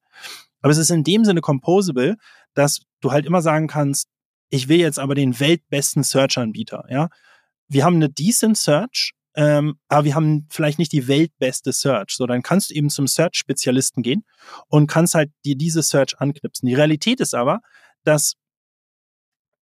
[0.62, 2.16] Aber es ist in dem Sinne composable,
[2.55, 4.09] dass du halt immer sagen kannst,
[4.50, 7.09] ich will jetzt aber den weltbesten Search-Anbieter, ja.
[7.66, 12.11] Wir haben eine decent Search, ähm, aber wir haben vielleicht nicht die weltbeste Search.
[12.11, 14.24] So, dann kannst du eben zum Search-Spezialisten gehen
[14.68, 16.68] und kannst halt dir diese Search anknipsen.
[16.68, 17.61] Die Realität ist aber,
[18.05, 18.35] dass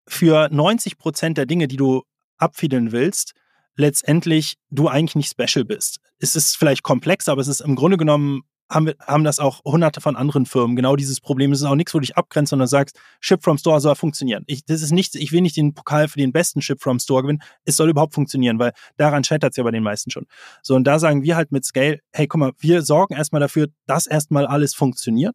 [0.06, 2.02] für 90 Prozent der Dinge, die du
[2.36, 3.32] abfiedeln willst,
[3.76, 5.98] letztendlich du eigentlich nicht special bist.
[6.18, 9.62] Es ist vielleicht komplex, aber es ist im Grunde genommen haben, wir, haben das auch
[9.64, 10.76] hunderte von anderen Firmen.
[10.76, 11.52] Genau dieses Problem.
[11.52, 14.44] Es ist auch nichts, wo du dich abgrenzt, sondern sagst, Ship from Store soll funktionieren.
[14.46, 17.22] Ich, das ist nichts, ich will nicht den Pokal für den besten Ship from Store
[17.22, 17.42] gewinnen.
[17.64, 20.26] Es soll überhaupt funktionieren, weil daran scheitert es ja bei den meisten schon.
[20.62, 23.68] So, und da sagen wir halt mit Scale, hey, guck mal, wir sorgen erstmal dafür,
[23.86, 25.34] dass erstmal alles funktioniert.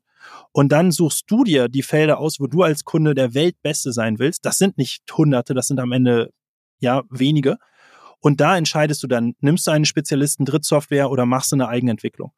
[0.51, 4.19] Und dann suchst du dir die Felder aus, wo du als Kunde der Weltbeste sein
[4.19, 4.45] willst.
[4.45, 6.31] Das sind nicht hunderte, das sind am Ende
[6.79, 7.57] ja wenige.
[8.19, 12.31] Und da entscheidest du dann, nimmst du einen Spezialisten Drittsoftware oder machst du eine Eigenentwicklung.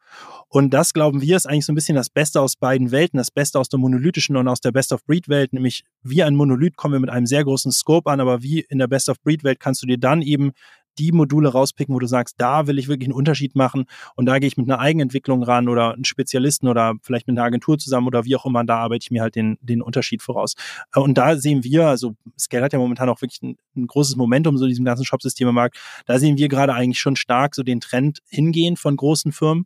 [0.48, 3.32] Und das, glauben wir, ist eigentlich so ein bisschen das Beste aus beiden Welten, das
[3.32, 7.10] Beste aus der monolithischen und aus der Best-of-Breed-Welt, nämlich wie ein Monolith kommen wir mit
[7.10, 10.52] einem sehr großen Scope an, aber wie in der Best-of-Breed-Welt kannst du dir dann eben
[10.98, 13.86] die Module rauspicken, wo du sagst, da will ich wirklich einen Unterschied machen
[14.16, 17.46] und da gehe ich mit einer Eigenentwicklung ran oder einen Spezialisten oder vielleicht mit einer
[17.46, 20.56] Agentur zusammen oder wie auch immer, da arbeite ich mir halt den, den Unterschied voraus.
[20.94, 24.16] Äh, und da sehen wir, also Scale hat ja momentan auch wirklich ein, ein großes
[24.16, 27.80] Momentum so in diesem ganzen Shopsystem-Markt, da sehen wir gerade eigentlich schon stark so den
[27.80, 29.66] Trend hingehen von großen Firmen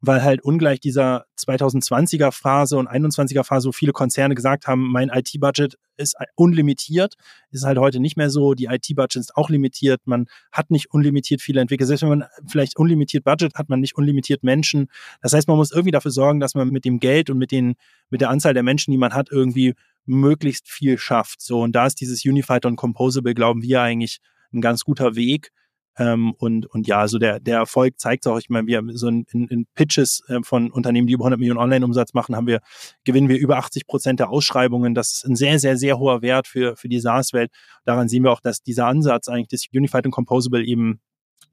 [0.00, 5.08] weil halt ungleich dieser 2020er Phase und 21er Phase, wo viele Konzerne gesagt haben, mein
[5.08, 7.14] IT-Budget ist unlimitiert,
[7.50, 8.54] ist halt heute nicht mehr so.
[8.54, 10.02] Die IT-Budget ist auch limitiert.
[10.04, 11.86] Man hat nicht unlimitiert viele Entwickler.
[11.86, 14.88] Selbst wenn man vielleicht unlimitiert Budget hat, man nicht unlimitiert Menschen.
[15.22, 17.76] Das heißt, man muss irgendwie dafür sorgen, dass man mit dem Geld und mit den,
[18.10, 19.74] mit der Anzahl der Menschen, die man hat, irgendwie
[20.04, 21.40] möglichst viel schafft.
[21.40, 21.62] So.
[21.62, 24.20] Und da ist dieses Unified und Composable, glauben wir eigentlich,
[24.52, 25.52] ein ganz guter Weg,
[25.98, 29.24] Ähm, und, und ja, also der, der Erfolg zeigt auch, ich meine, wir so in,
[29.30, 32.60] in Pitches äh, von Unternehmen, die über 100 Millionen Online-Umsatz machen, haben wir,
[33.04, 34.94] gewinnen wir über 80 Prozent der Ausschreibungen.
[34.94, 37.50] Das ist ein sehr, sehr, sehr hoher Wert für, für die SaaS-Welt.
[37.84, 41.00] Daran sehen wir auch, dass dieser Ansatz eigentlich des Unified und Composable eben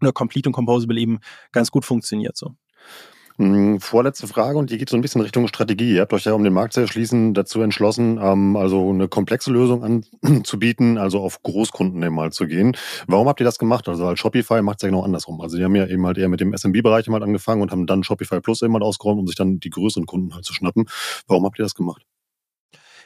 [0.02, 1.20] oder Complete und Composable eben
[1.52, 2.56] ganz gut funktioniert so.
[3.38, 5.96] Hm, vorletzte Frage und die geht so ein bisschen Richtung Strategie.
[5.96, 9.52] Ihr habt euch ja, um den Markt zu erschließen, dazu entschlossen, ähm, also eine komplexe
[9.52, 9.84] Lösung
[10.22, 12.78] anzubieten, also auf Großkunden eben mal zu gehen.
[13.08, 13.90] Warum habt ihr das gemacht?
[13.90, 15.42] Also als Shopify macht es ja genau andersrum.
[15.42, 18.04] Also die haben ja eben halt eher mit dem SMB-Bereich mal angefangen und haben dann
[18.04, 20.86] Shopify Plus eben mal ausgeräumt, um sich dann die größeren Kunden halt zu schnappen.
[21.28, 22.06] Warum habt ihr das gemacht?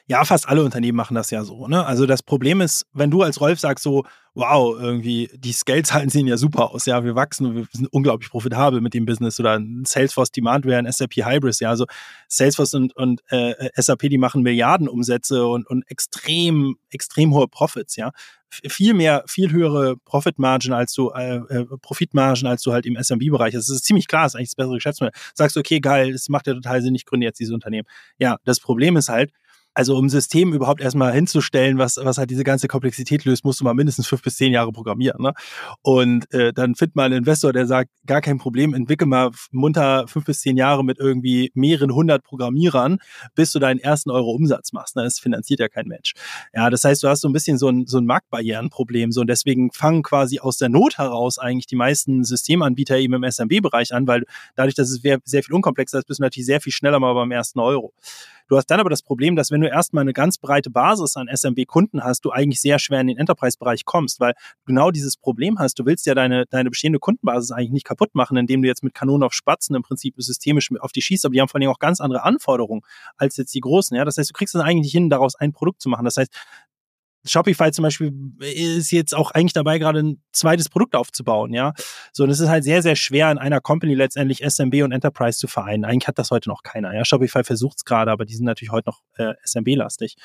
[0.10, 1.68] Ja, fast alle Unternehmen machen das ja so.
[1.68, 1.86] Ne?
[1.86, 4.06] Also das Problem ist, wenn du als Rolf sagst so,
[4.38, 8.82] wow, irgendwie die Scale-Zahlen sehen ja super aus, ja, wir wachsen, wir sind unglaublich profitabel
[8.82, 11.86] mit dem Business oder Salesforce Demandware, ein SAP Hybrids, ja, also
[12.28, 17.96] Salesforce und, und äh, SAP, die machen Milliarden Umsätze und, und extrem, extrem hohe Profits,
[17.96, 18.12] ja,
[18.50, 23.56] viel mehr, viel höhere Profitmargen als du, äh, äh, Profitmargen als du halt im SMB-Bereich.
[23.56, 25.20] Das ist ziemlich klar, das ist eigentlich das bessere Geschäftsmodell.
[25.34, 27.88] Sagst du, okay, geil, das macht ja total Sinn, ich gründe jetzt dieses Unternehmen.
[28.20, 29.32] Ja, das Problem ist halt,
[29.78, 33.64] also um System überhaupt erstmal hinzustellen, was, was halt diese ganze Komplexität löst, musst du
[33.64, 35.22] mal mindestens fünf bis zehn Jahre programmieren.
[35.22, 35.34] Ne?
[35.84, 40.08] Und äh, dann findet man einen Investor, der sagt, gar kein Problem, entwickel mal munter
[40.08, 42.98] fünf bis zehn Jahre mit irgendwie mehreren hundert Programmierern,
[43.36, 44.96] bis du deinen ersten Euro Umsatz machst.
[44.96, 45.04] Ne?
[45.04, 46.14] Das finanziert ja kein Mensch.
[46.56, 49.12] Ja, das heißt, du hast so ein bisschen so ein, so ein Marktbarrierenproblem.
[49.12, 53.24] So, und deswegen fangen quasi aus der Not heraus eigentlich die meisten Systemanbieter eben im
[53.24, 54.24] SMB-Bereich an, weil
[54.56, 57.30] dadurch, dass es sehr viel unkomplexer ist, bist du natürlich sehr viel schneller mal beim
[57.30, 57.94] ersten Euro.
[58.48, 61.28] Du hast dann aber das Problem, dass wenn du erstmal eine ganz breite Basis an
[61.28, 64.34] SMB-Kunden hast, du eigentlich sehr schwer in den Enterprise-Bereich kommst, weil
[64.66, 65.80] genau dieses Problem hast.
[65.80, 68.94] Du willst ja deine, deine bestehende Kundenbasis eigentlich nicht kaputt machen, indem du jetzt mit
[68.94, 71.80] Kanonen auf Spatzen im Prinzip systemisch auf die schießt, aber die haben vor allem auch
[71.80, 72.82] ganz andere Anforderungen
[73.18, 73.96] als jetzt die großen.
[73.98, 74.06] Ja?
[74.06, 76.06] Das heißt, du kriegst es eigentlich nicht hin, daraus ein Produkt zu machen.
[76.06, 76.32] Das heißt,
[77.28, 81.74] Shopify zum Beispiel ist jetzt auch eigentlich dabei, gerade ein zweites Produkt aufzubauen, ja.
[82.14, 85.38] So, und es ist halt sehr, sehr schwer, in einer Company letztendlich SMB und Enterprise
[85.38, 85.86] zu vereinen.
[85.86, 87.06] Eigentlich hat das heute noch keiner, ja.
[87.06, 90.16] Shopify versucht es gerade, aber die sind natürlich heute noch äh, SMB-lastig.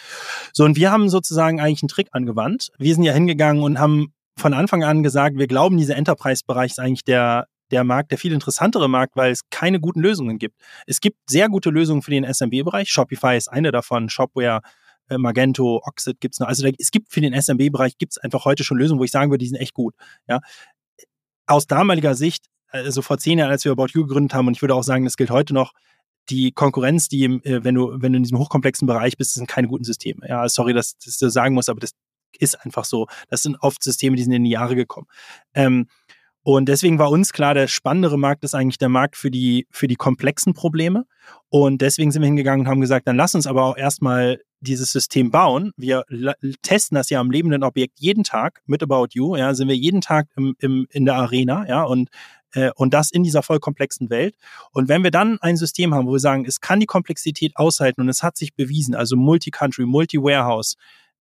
[0.52, 2.70] So, und wir haben sozusagen eigentlich einen Trick angewandt.
[2.78, 6.80] Wir sind ja hingegangen und haben von Anfang an gesagt, wir glauben, dieser Enterprise-Bereich ist
[6.80, 10.60] eigentlich der der Markt, der viel interessantere Markt, weil es keine guten Lösungen gibt.
[10.86, 12.90] Es gibt sehr gute Lösungen für den SMB-Bereich.
[12.90, 14.08] Shopify ist eine davon.
[14.08, 14.60] Shopware
[15.12, 16.48] äh, Magento, Oxid gibt's noch.
[16.48, 19.30] Also da, es gibt für den SMB-Bereich gibt's einfach heute schon Lösungen, wo ich sagen
[19.30, 19.94] würde, die sind echt gut.
[20.28, 20.40] Ja.
[21.46, 24.62] Aus damaliger Sicht, also vor zehn Jahren, als wir About You gegründet haben, und ich
[24.62, 25.72] würde auch sagen, das gilt heute noch,
[26.30, 29.68] die Konkurrenz, die, äh, wenn du, wenn du in diesem hochkomplexen Bereich bist, sind keine
[29.68, 30.26] guten Systeme.
[30.28, 31.92] Ja, sorry, dass, dass du sagen musst, aber das
[32.38, 33.06] ist einfach so.
[33.28, 35.06] Das sind oft Systeme, die sind in die Jahre gekommen.
[35.54, 35.88] Ähm,
[36.44, 39.86] und deswegen war uns klar, der spannendere Markt ist eigentlich der Markt für die, für
[39.86, 41.04] die komplexen Probleme.
[41.48, 44.90] Und deswegen sind wir hingegangen und haben gesagt, dann lass uns aber auch erstmal dieses
[44.90, 45.72] System bauen.
[45.76, 46.04] Wir
[46.62, 49.36] testen das ja am lebenden Objekt jeden Tag mit About You.
[49.36, 52.08] Ja, sind wir jeden Tag im, im, in der Arena, ja, und
[52.54, 54.36] äh, und das in dieser voll komplexen Welt.
[54.72, 58.00] Und wenn wir dann ein System haben, wo wir sagen, es kann die Komplexität aushalten
[58.00, 60.76] und es hat sich bewiesen, also Multi-Country, Multi-Warehouse,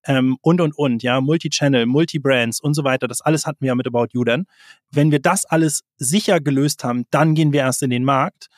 [0.06, 3.08] ähm, und, und, und, ja, Multi-Channel, Multi-Brands und so weiter.
[3.08, 4.46] Das alles hatten wir ja mit About You dann.
[4.90, 8.48] Wenn wir das alles sicher gelöst haben, dann gehen wir erst in den Markt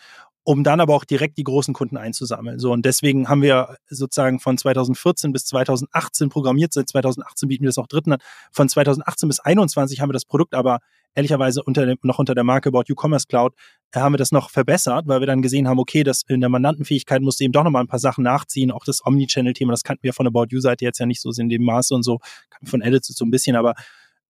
[0.44, 2.58] um dann aber auch direkt die großen Kunden einzusammeln.
[2.58, 6.72] So und deswegen haben wir sozusagen von 2014 bis 2018 programmiert.
[6.72, 8.18] Seit 2018 bieten wir das auch Dritten an.
[8.52, 10.80] Von 2018 bis 2021 haben wir das Produkt aber
[11.14, 13.54] ehrlicherweise unter dem, noch unter der Marke About You Commerce Cloud
[13.92, 16.50] äh, haben wir das noch verbessert, weil wir dann gesehen haben, okay, das in der
[16.50, 18.70] Mandantenfähigkeit musste eben doch nochmal ein paar Sachen nachziehen.
[18.70, 21.64] Auch das Omnichannel-Thema, das kannten wir von About You-Seite jetzt ja nicht so in dem
[21.64, 22.18] Maße und so,
[22.64, 23.74] von Edits so ein bisschen, aber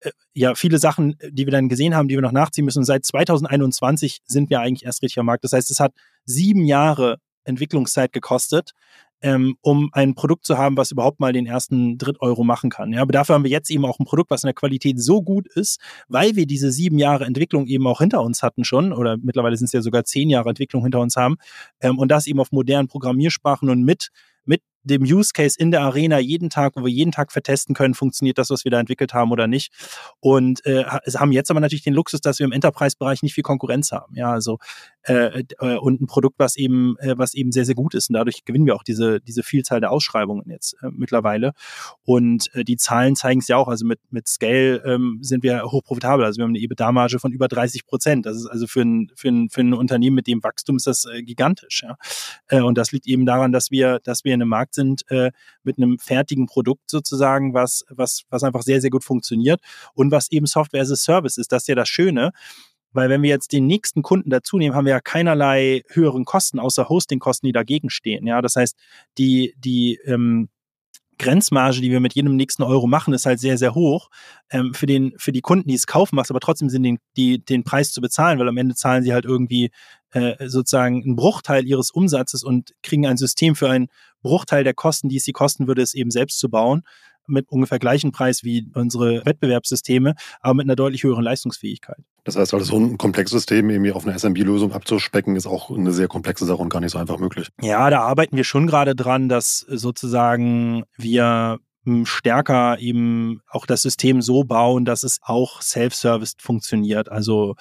[0.01, 2.85] äh, ja, viele Sachen, die wir dann gesehen haben, die wir noch nachziehen müssen.
[2.85, 5.45] Seit 2021 sind wir eigentlich erst richtig am Markt.
[5.45, 5.93] Das heißt, es hat
[6.24, 8.72] sieben Jahre Entwicklungszeit gekostet,
[9.25, 12.93] ähm, um ein Produkt zu haben, was überhaupt mal den ersten Dritteuro machen kann.
[12.93, 15.22] Ja, aber dafür haben wir jetzt eben auch ein Produkt, was in der Qualität so
[15.22, 19.16] gut ist, weil wir diese sieben Jahre Entwicklung eben auch hinter uns hatten schon, oder
[19.16, 21.37] mittlerweile sind es ja sogar zehn Jahre Entwicklung hinter uns haben,
[21.81, 24.11] ähm, und das eben auf modernen Programmiersprachen und mit
[24.45, 27.95] mit dem Use Case in der Arena jeden Tag, wo wir jeden Tag vertesten können,
[27.95, 29.72] funktioniert das, was wir da entwickelt haben oder nicht.
[30.20, 33.93] Und äh, haben jetzt aber natürlich den Luxus, dass wir im Enterprise-Bereich nicht viel Konkurrenz
[33.93, 34.14] haben.
[34.14, 34.59] Ja, also
[35.03, 38.09] äh, äh, und ein Produkt, was eben, äh, was eben sehr, sehr gut ist.
[38.09, 41.53] Und dadurch gewinnen wir auch diese, diese Vielzahl der Ausschreibungen jetzt äh, mittlerweile.
[42.05, 43.68] Und äh, die Zahlen zeigen es ja auch.
[43.68, 46.24] Also mit, mit Scale ähm, sind wir hochprofitabel.
[46.24, 48.26] Also wir haben eine EBITDA-Marge von über 30 Prozent.
[48.26, 51.05] Das ist also für ein, für ein, für ein Unternehmen mit dem Wachstum ist das
[51.05, 51.82] äh, gigantisch.
[51.82, 51.97] Ja?
[52.49, 55.31] Äh, und das liegt eben daran, dass wir, dass wir in einem Markt sind äh,
[55.62, 59.61] mit einem fertigen Produkt sozusagen, was, was, was einfach sehr, sehr gut funktioniert
[59.95, 61.53] und was eben Software as a Service ist.
[61.53, 62.33] Das ist ja das Schöne.
[62.95, 66.61] Weil wenn wir jetzt den nächsten Kunden dazu nehmen, haben wir ja keinerlei höheren Kosten,
[66.61, 68.25] außer Hostingkosten, die dagegen stehen.
[68.25, 68.77] Ja, das heißt,
[69.18, 70.49] die, die, ähm,
[71.19, 74.09] Grenzmarge, die wir mit jedem nächsten Euro machen, ist halt sehr, sehr hoch.
[74.51, 77.45] Ähm, für, den, für die Kunden, die es kaufen, macht aber trotzdem Sinn, den, die,
[77.45, 79.71] den Preis zu bezahlen, weil am Ende zahlen sie halt irgendwie
[80.12, 83.89] äh, sozusagen einen Bruchteil ihres Umsatzes und kriegen ein System für einen
[84.23, 86.83] Bruchteil der Kosten, die es sie kosten würde, es eben selbst zu bauen
[87.27, 91.99] mit ungefähr gleichen Preis wie unsere Wettbewerbssysteme, aber mit einer deutlich höheren Leistungsfähigkeit.
[92.25, 95.93] Das heißt, also so ein komplexes System irgendwie auf eine SMB-Lösung abzuspecken, ist auch eine
[95.93, 97.49] sehr komplexe Sache und gar nicht so einfach möglich.
[97.61, 101.59] Ja, da arbeiten wir schon gerade dran, dass sozusagen wir
[102.05, 107.11] stärker eben auch das System so bauen, dass es auch self-serviced funktioniert.
[107.11, 107.55] Also,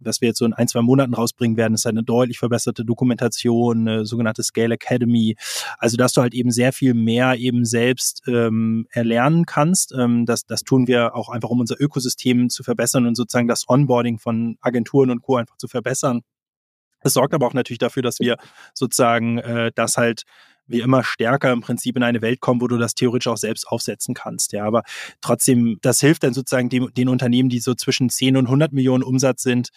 [0.00, 3.88] was wir jetzt so in ein, zwei Monaten rausbringen werden, ist eine deutlich verbesserte Dokumentation,
[3.88, 5.36] eine sogenannte Scale Academy.
[5.78, 9.92] Also, dass du halt eben sehr viel mehr eben selbst ähm, erlernen kannst.
[9.92, 13.68] Ähm, das, das tun wir auch einfach, um unser Ökosystem zu verbessern und sozusagen das
[13.68, 15.36] Onboarding von Agenturen und Co.
[15.36, 16.22] einfach zu verbessern.
[17.00, 18.36] Es sorgt aber auch natürlich dafür, dass wir
[18.74, 20.22] sozusagen äh, das halt
[20.68, 23.66] wir immer stärker im Prinzip in eine Welt kommen, wo du das theoretisch auch selbst
[23.68, 24.52] aufsetzen kannst.
[24.52, 24.82] Ja, aber
[25.20, 29.02] trotzdem, das hilft dann sozusagen dem, den Unternehmen, die so zwischen 10 und 100 Millionen
[29.02, 29.70] Umsatz sind,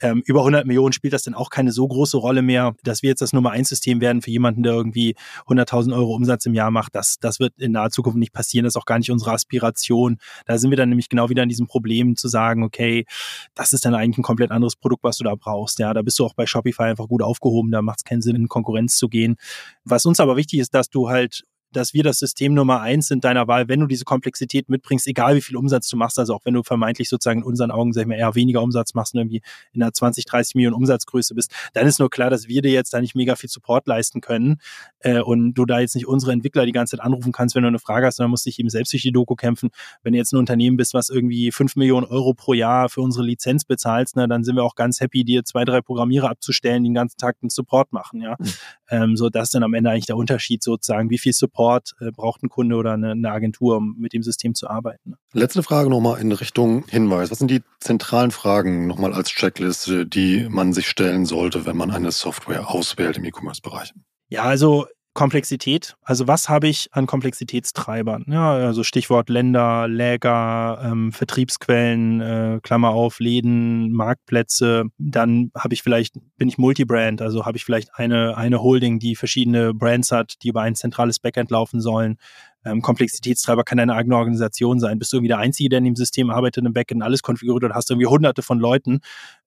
[0.00, 3.08] ähm, über 100 Millionen spielt das dann auch keine so große Rolle mehr, dass wir
[3.08, 5.14] jetzt das Nummer 1 System werden für jemanden, der irgendwie
[5.46, 6.94] 100.000 Euro Umsatz im Jahr macht.
[6.94, 8.64] Das, das wird in naher Zukunft nicht passieren.
[8.64, 10.18] Das ist auch gar nicht unsere Aspiration.
[10.44, 13.06] Da sind wir dann nämlich genau wieder in diesem Problem zu sagen, okay,
[13.54, 15.78] das ist dann eigentlich ein komplett anderes Produkt, was du da brauchst.
[15.78, 17.70] Ja, da bist du auch bei Shopify einfach gut aufgehoben.
[17.70, 19.36] Da macht es keinen Sinn, in Konkurrenz zu gehen.
[19.84, 21.44] Was uns aber wichtig ist, dass du halt
[21.76, 25.36] dass wir das System Nummer eins sind deiner Wahl, wenn du diese Komplexität mitbringst, egal
[25.36, 28.02] wie viel Umsatz du machst, also auch wenn du vermeintlich sozusagen in unseren Augen, sag
[28.02, 31.52] ich mal, eher weniger Umsatz machst und irgendwie in einer 20, 30 Millionen Umsatzgröße bist,
[31.74, 34.56] dann ist nur klar, dass wir dir jetzt da nicht mega viel Support leisten können
[35.00, 37.68] äh, und du da jetzt nicht unsere Entwickler die ganze Zeit anrufen kannst, wenn du
[37.68, 39.68] eine Frage hast, sondern musst dich eben selbst durch die Doku kämpfen.
[40.02, 43.24] Wenn du jetzt ein Unternehmen bist, was irgendwie 5 Millionen Euro pro Jahr für unsere
[43.24, 46.88] Lizenz bezahlst, ne, dann sind wir auch ganz happy, dir zwei, drei Programmierer abzustellen, die
[46.88, 48.22] den ganzen Tag den Support machen.
[48.22, 48.46] Ja, mhm.
[48.88, 51.65] ähm, so das ist dann am Ende eigentlich der Unterschied sozusagen, wie viel Support
[52.00, 55.14] äh, braucht ein Kunde oder eine, eine Agentur, um mit dem System zu arbeiten.
[55.32, 57.30] Letzte Frage nochmal in Richtung Hinweis.
[57.30, 61.90] Was sind die zentralen Fragen nochmal als Checkliste, die man sich stellen sollte, wenn man
[61.90, 63.92] eine Software auswählt im E-Commerce-Bereich?
[64.28, 64.86] Ja, also
[65.16, 65.96] Komplexität.
[66.02, 68.26] Also was habe ich an Komplexitätstreibern?
[68.28, 74.84] Ja, also Stichwort Länder, Läger, ähm, Vertriebsquellen, äh, Klammer auf, Läden, Marktplätze.
[74.98, 79.16] Dann habe ich vielleicht, bin ich Multibrand, also habe ich vielleicht eine, eine Holding, die
[79.16, 82.18] verschiedene Brands hat, die über ein zentrales Backend laufen sollen.
[82.66, 84.98] Ähm, Komplexitätstreiber kann eine eigene Organisation sein.
[84.98, 87.74] Bist du irgendwie der Einzige, der in dem System arbeitet, im Backend alles konfiguriert und
[87.74, 89.00] hast irgendwie hunderte von Leuten,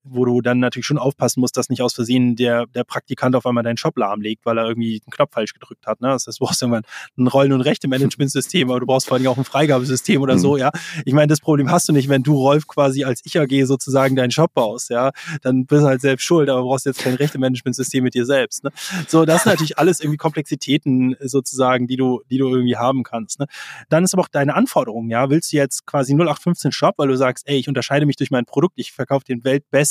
[0.03, 3.45] wo du dann natürlich schon aufpassen musst, dass nicht aus Versehen der, der Praktikant auf
[3.45, 6.01] einmal deinen Shop lahmlegt, weil er irgendwie einen Knopf falsch gedrückt hat.
[6.01, 6.09] Ne?
[6.09, 6.83] Das heißt, du brauchst irgendwann
[7.17, 10.39] ein Rollen- und Rechte-Management-System, aber du brauchst vor allem auch ein Freigabesystem oder mhm.
[10.39, 10.71] so, ja.
[11.05, 14.15] Ich meine, das Problem hast du nicht, wenn du, Rolf, quasi als Ich AG sozusagen
[14.15, 15.11] deinen Shop baust, ja.
[15.41, 18.63] Dann bist du halt selbst schuld, aber brauchst jetzt kein Rechte-Management-System mit dir selbst.
[18.63, 18.71] Ne?
[19.07, 23.39] So, das sind natürlich alles irgendwie Komplexitäten sozusagen, die du, die du irgendwie haben kannst.
[23.39, 23.47] Ne?
[23.89, 25.29] Dann ist aber auch deine Anforderung, ja.
[25.29, 28.45] Willst du jetzt quasi 0815 Shop, weil du sagst, ey, ich unterscheide mich durch mein
[28.45, 29.88] Produkt, ich verkaufe den weltbesten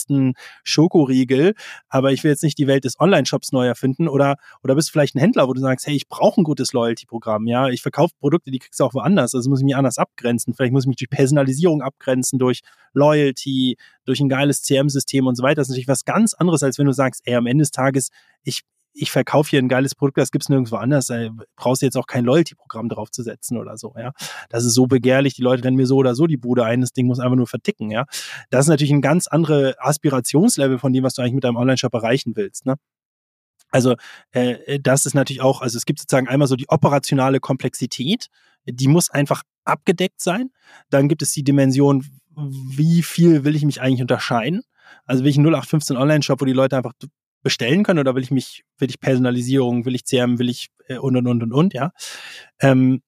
[0.64, 1.54] Schokoriegel,
[1.88, 5.14] aber ich will jetzt nicht die Welt des Online-Shops neu erfinden oder, oder bist vielleicht
[5.14, 8.50] ein Händler, wo du sagst, hey, ich brauche ein gutes Loyalty-Programm, ja, ich verkaufe Produkte,
[8.50, 10.54] die kriegst du auch woanders, also muss ich mich anders abgrenzen.
[10.54, 12.60] Vielleicht muss ich mich durch Personalisierung abgrenzen, durch
[12.92, 15.56] Loyalty, durch ein geiles CM-System und so weiter.
[15.56, 18.10] Das ist natürlich was ganz anderes, als wenn du sagst, ey, am Ende des Tages,
[18.42, 18.62] ich,
[18.92, 22.06] ich verkaufe hier ein geiles Produkt, das gibt's nirgendwo anders, da brauchst du jetzt auch
[22.06, 24.12] kein Loyalty-Programm draufzusetzen oder so, ja.
[24.48, 26.92] Das ist so begehrlich, die Leute rennen mir so oder so die Bude ein, das
[26.92, 28.06] Ding muss einfach nur verticken, ja.
[28.50, 31.94] Das ist natürlich ein ganz andere Aspirationslevel von dem, was du eigentlich mit deinem Online-Shop
[31.94, 32.76] erreichen willst, ne.
[33.70, 33.96] Also
[34.30, 38.28] äh, das ist natürlich auch, also es gibt sozusagen einmal so die operationale Komplexität,
[38.64, 40.50] die muss einfach abgedeckt sein.
[40.90, 42.04] Dann gibt es die Dimension,
[42.36, 44.62] wie viel will ich mich eigentlich unterscheiden?
[45.04, 46.92] Also will ich einen 0815 Online-Shop, wo die Leute einfach
[47.42, 50.98] bestellen können oder will ich mich, will ich Personalisierung, will ich CRM, will ich äh,
[50.98, 51.92] und und und und und, ja.
[52.60, 53.02] Ähm,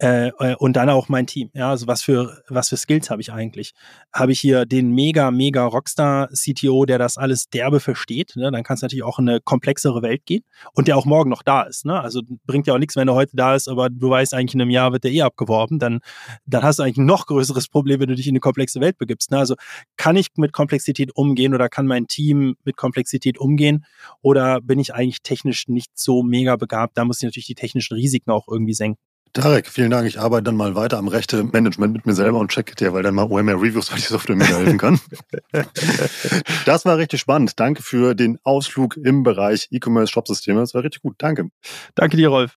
[0.00, 1.50] äh, äh, und dann auch mein Team.
[1.54, 3.72] Ja, also was für was für Skills habe ich eigentlich?
[4.12, 8.34] Habe ich hier den mega mega Rockstar CTO, der das alles derbe versteht?
[8.36, 8.52] Ne?
[8.52, 11.42] Dann kann es natürlich auch in eine komplexere Welt gehen und der auch morgen noch
[11.42, 11.84] da ist.
[11.84, 12.00] Ne?
[12.00, 14.62] Also bringt ja auch nichts, wenn er heute da ist, aber du weißt eigentlich in
[14.62, 15.80] einem Jahr wird der eh abgeworben.
[15.80, 15.98] Dann
[16.46, 18.98] dann hast du eigentlich ein noch größeres Problem, wenn du dich in eine komplexe Welt
[18.98, 19.32] begibst.
[19.32, 19.38] Ne?
[19.38, 19.56] Also
[19.96, 23.84] kann ich mit Komplexität umgehen oder kann mein Team mit Komplexität umgehen
[24.22, 26.96] oder bin ich eigentlich technisch nicht so mega begabt?
[26.96, 29.07] Da muss ich natürlich die technischen Risiken auch irgendwie senken.
[29.32, 30.06] Tarek, vielen Dank.
[30.06, 33.14] Ich arbeite dann mal weiter am Rechte-Management mit mir selber und checke dir, weil dann
[33.14, 35.00] mal OMR Reviews, weil die Software mir helfen kann.
[36.66, 37.58] das war richtig spannend.
[37.60, 40.60] Danke für den Ausflug im Bereich E-Commerce Shop-Systeme.
[40.60, 41.16] Das war richtig gut.
[41.18, 41.50] Danke.
[41.94, 42.56] Danke dir, Rolf.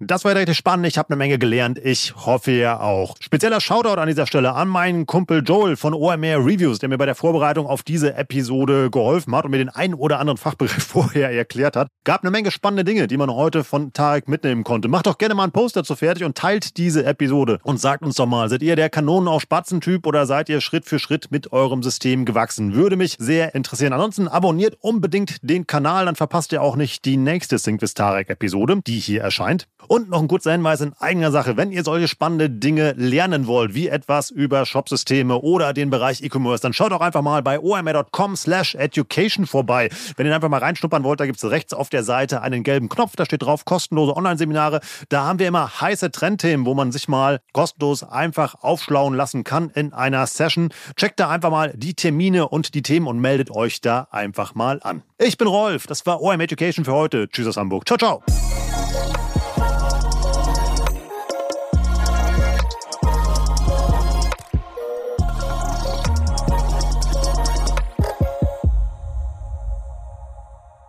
[0.00, 0.86] Das war richtig spannend.
[0.86, 1.76] Ich habe eine Menge gelernt.
[1.82, 3.16] Ich hoffe ihr auch.
[3.18, 7.06] Spezieller Shoutout an dieser Stelle an meinen Kumpel Joel von OMR Reviews, der mir bei
[7.06, 11.32] der Vorbereitung auf diese Episode geholfen hat und mir den einen oder anderen Fachbegriff vorher
[11.32, 11.88] erklärt hat.
[12.04, 14.86] Gab eine Menge spannende Dinge, die man heute von Tarek mitnehmen konnte.
[14.86, 17.58] Macht doch gerne mal einen Post dazu fertig und teilt diese Episode.
[17.64, 20.84] Und sagt uns doch mal, seid ihr der Kanonen auf Spatzen-Typ oder seid ihr Schritt
[20.84, 22.72] für Schritt mit eurem System gewachsen?
[22.74, 23.92] Würde mich sehr interessieren.
[23.92, 28.80] Ansonsten abonniert unbedingt den Kanal, dann verpasst ihr auch nicht die nächste Sync with Tarek-Episode,
[28.86, 29.66] die hier erscheint.
[29.88, 33.74] Und noch ein kurzer Hinweis in eigener Sache, wenn ihr solche spannende Dinge lernen wollt,
[33.74, 38.36] wie etwas über Shopsysteme oder den Bereich E-Commerce, dann schaut doch einfach mal bei omr.com
[38.36, 39.88] slash education vorbei.
[40.16, 42.90] Wenn ihr einfach mal reinschnuppern wollt, da gibt es rechts auf der Seite einen gelben
[42.90, 44.80] Knopf, da steht drauf kostenlose Online-Seminare.
[45.08, 49.70] Da haben wir immer heiße Trendthemen, wo man sich mal kostenlos einfach aufschlauen lassen kann
[49.70, 50.68] in einer Session.
[50.96, 54.80] Checkt da einfach mal die Termine und die Themen und meldet euch da einfach mal
[54.82, 55.02] an.
[55.16, 57.28] Ich bin Rolf, das war OM Education für heute.
[57.28, 57.86] Tschüss aus Hamburg.
[57.86, 58.22] Ciao, ciao.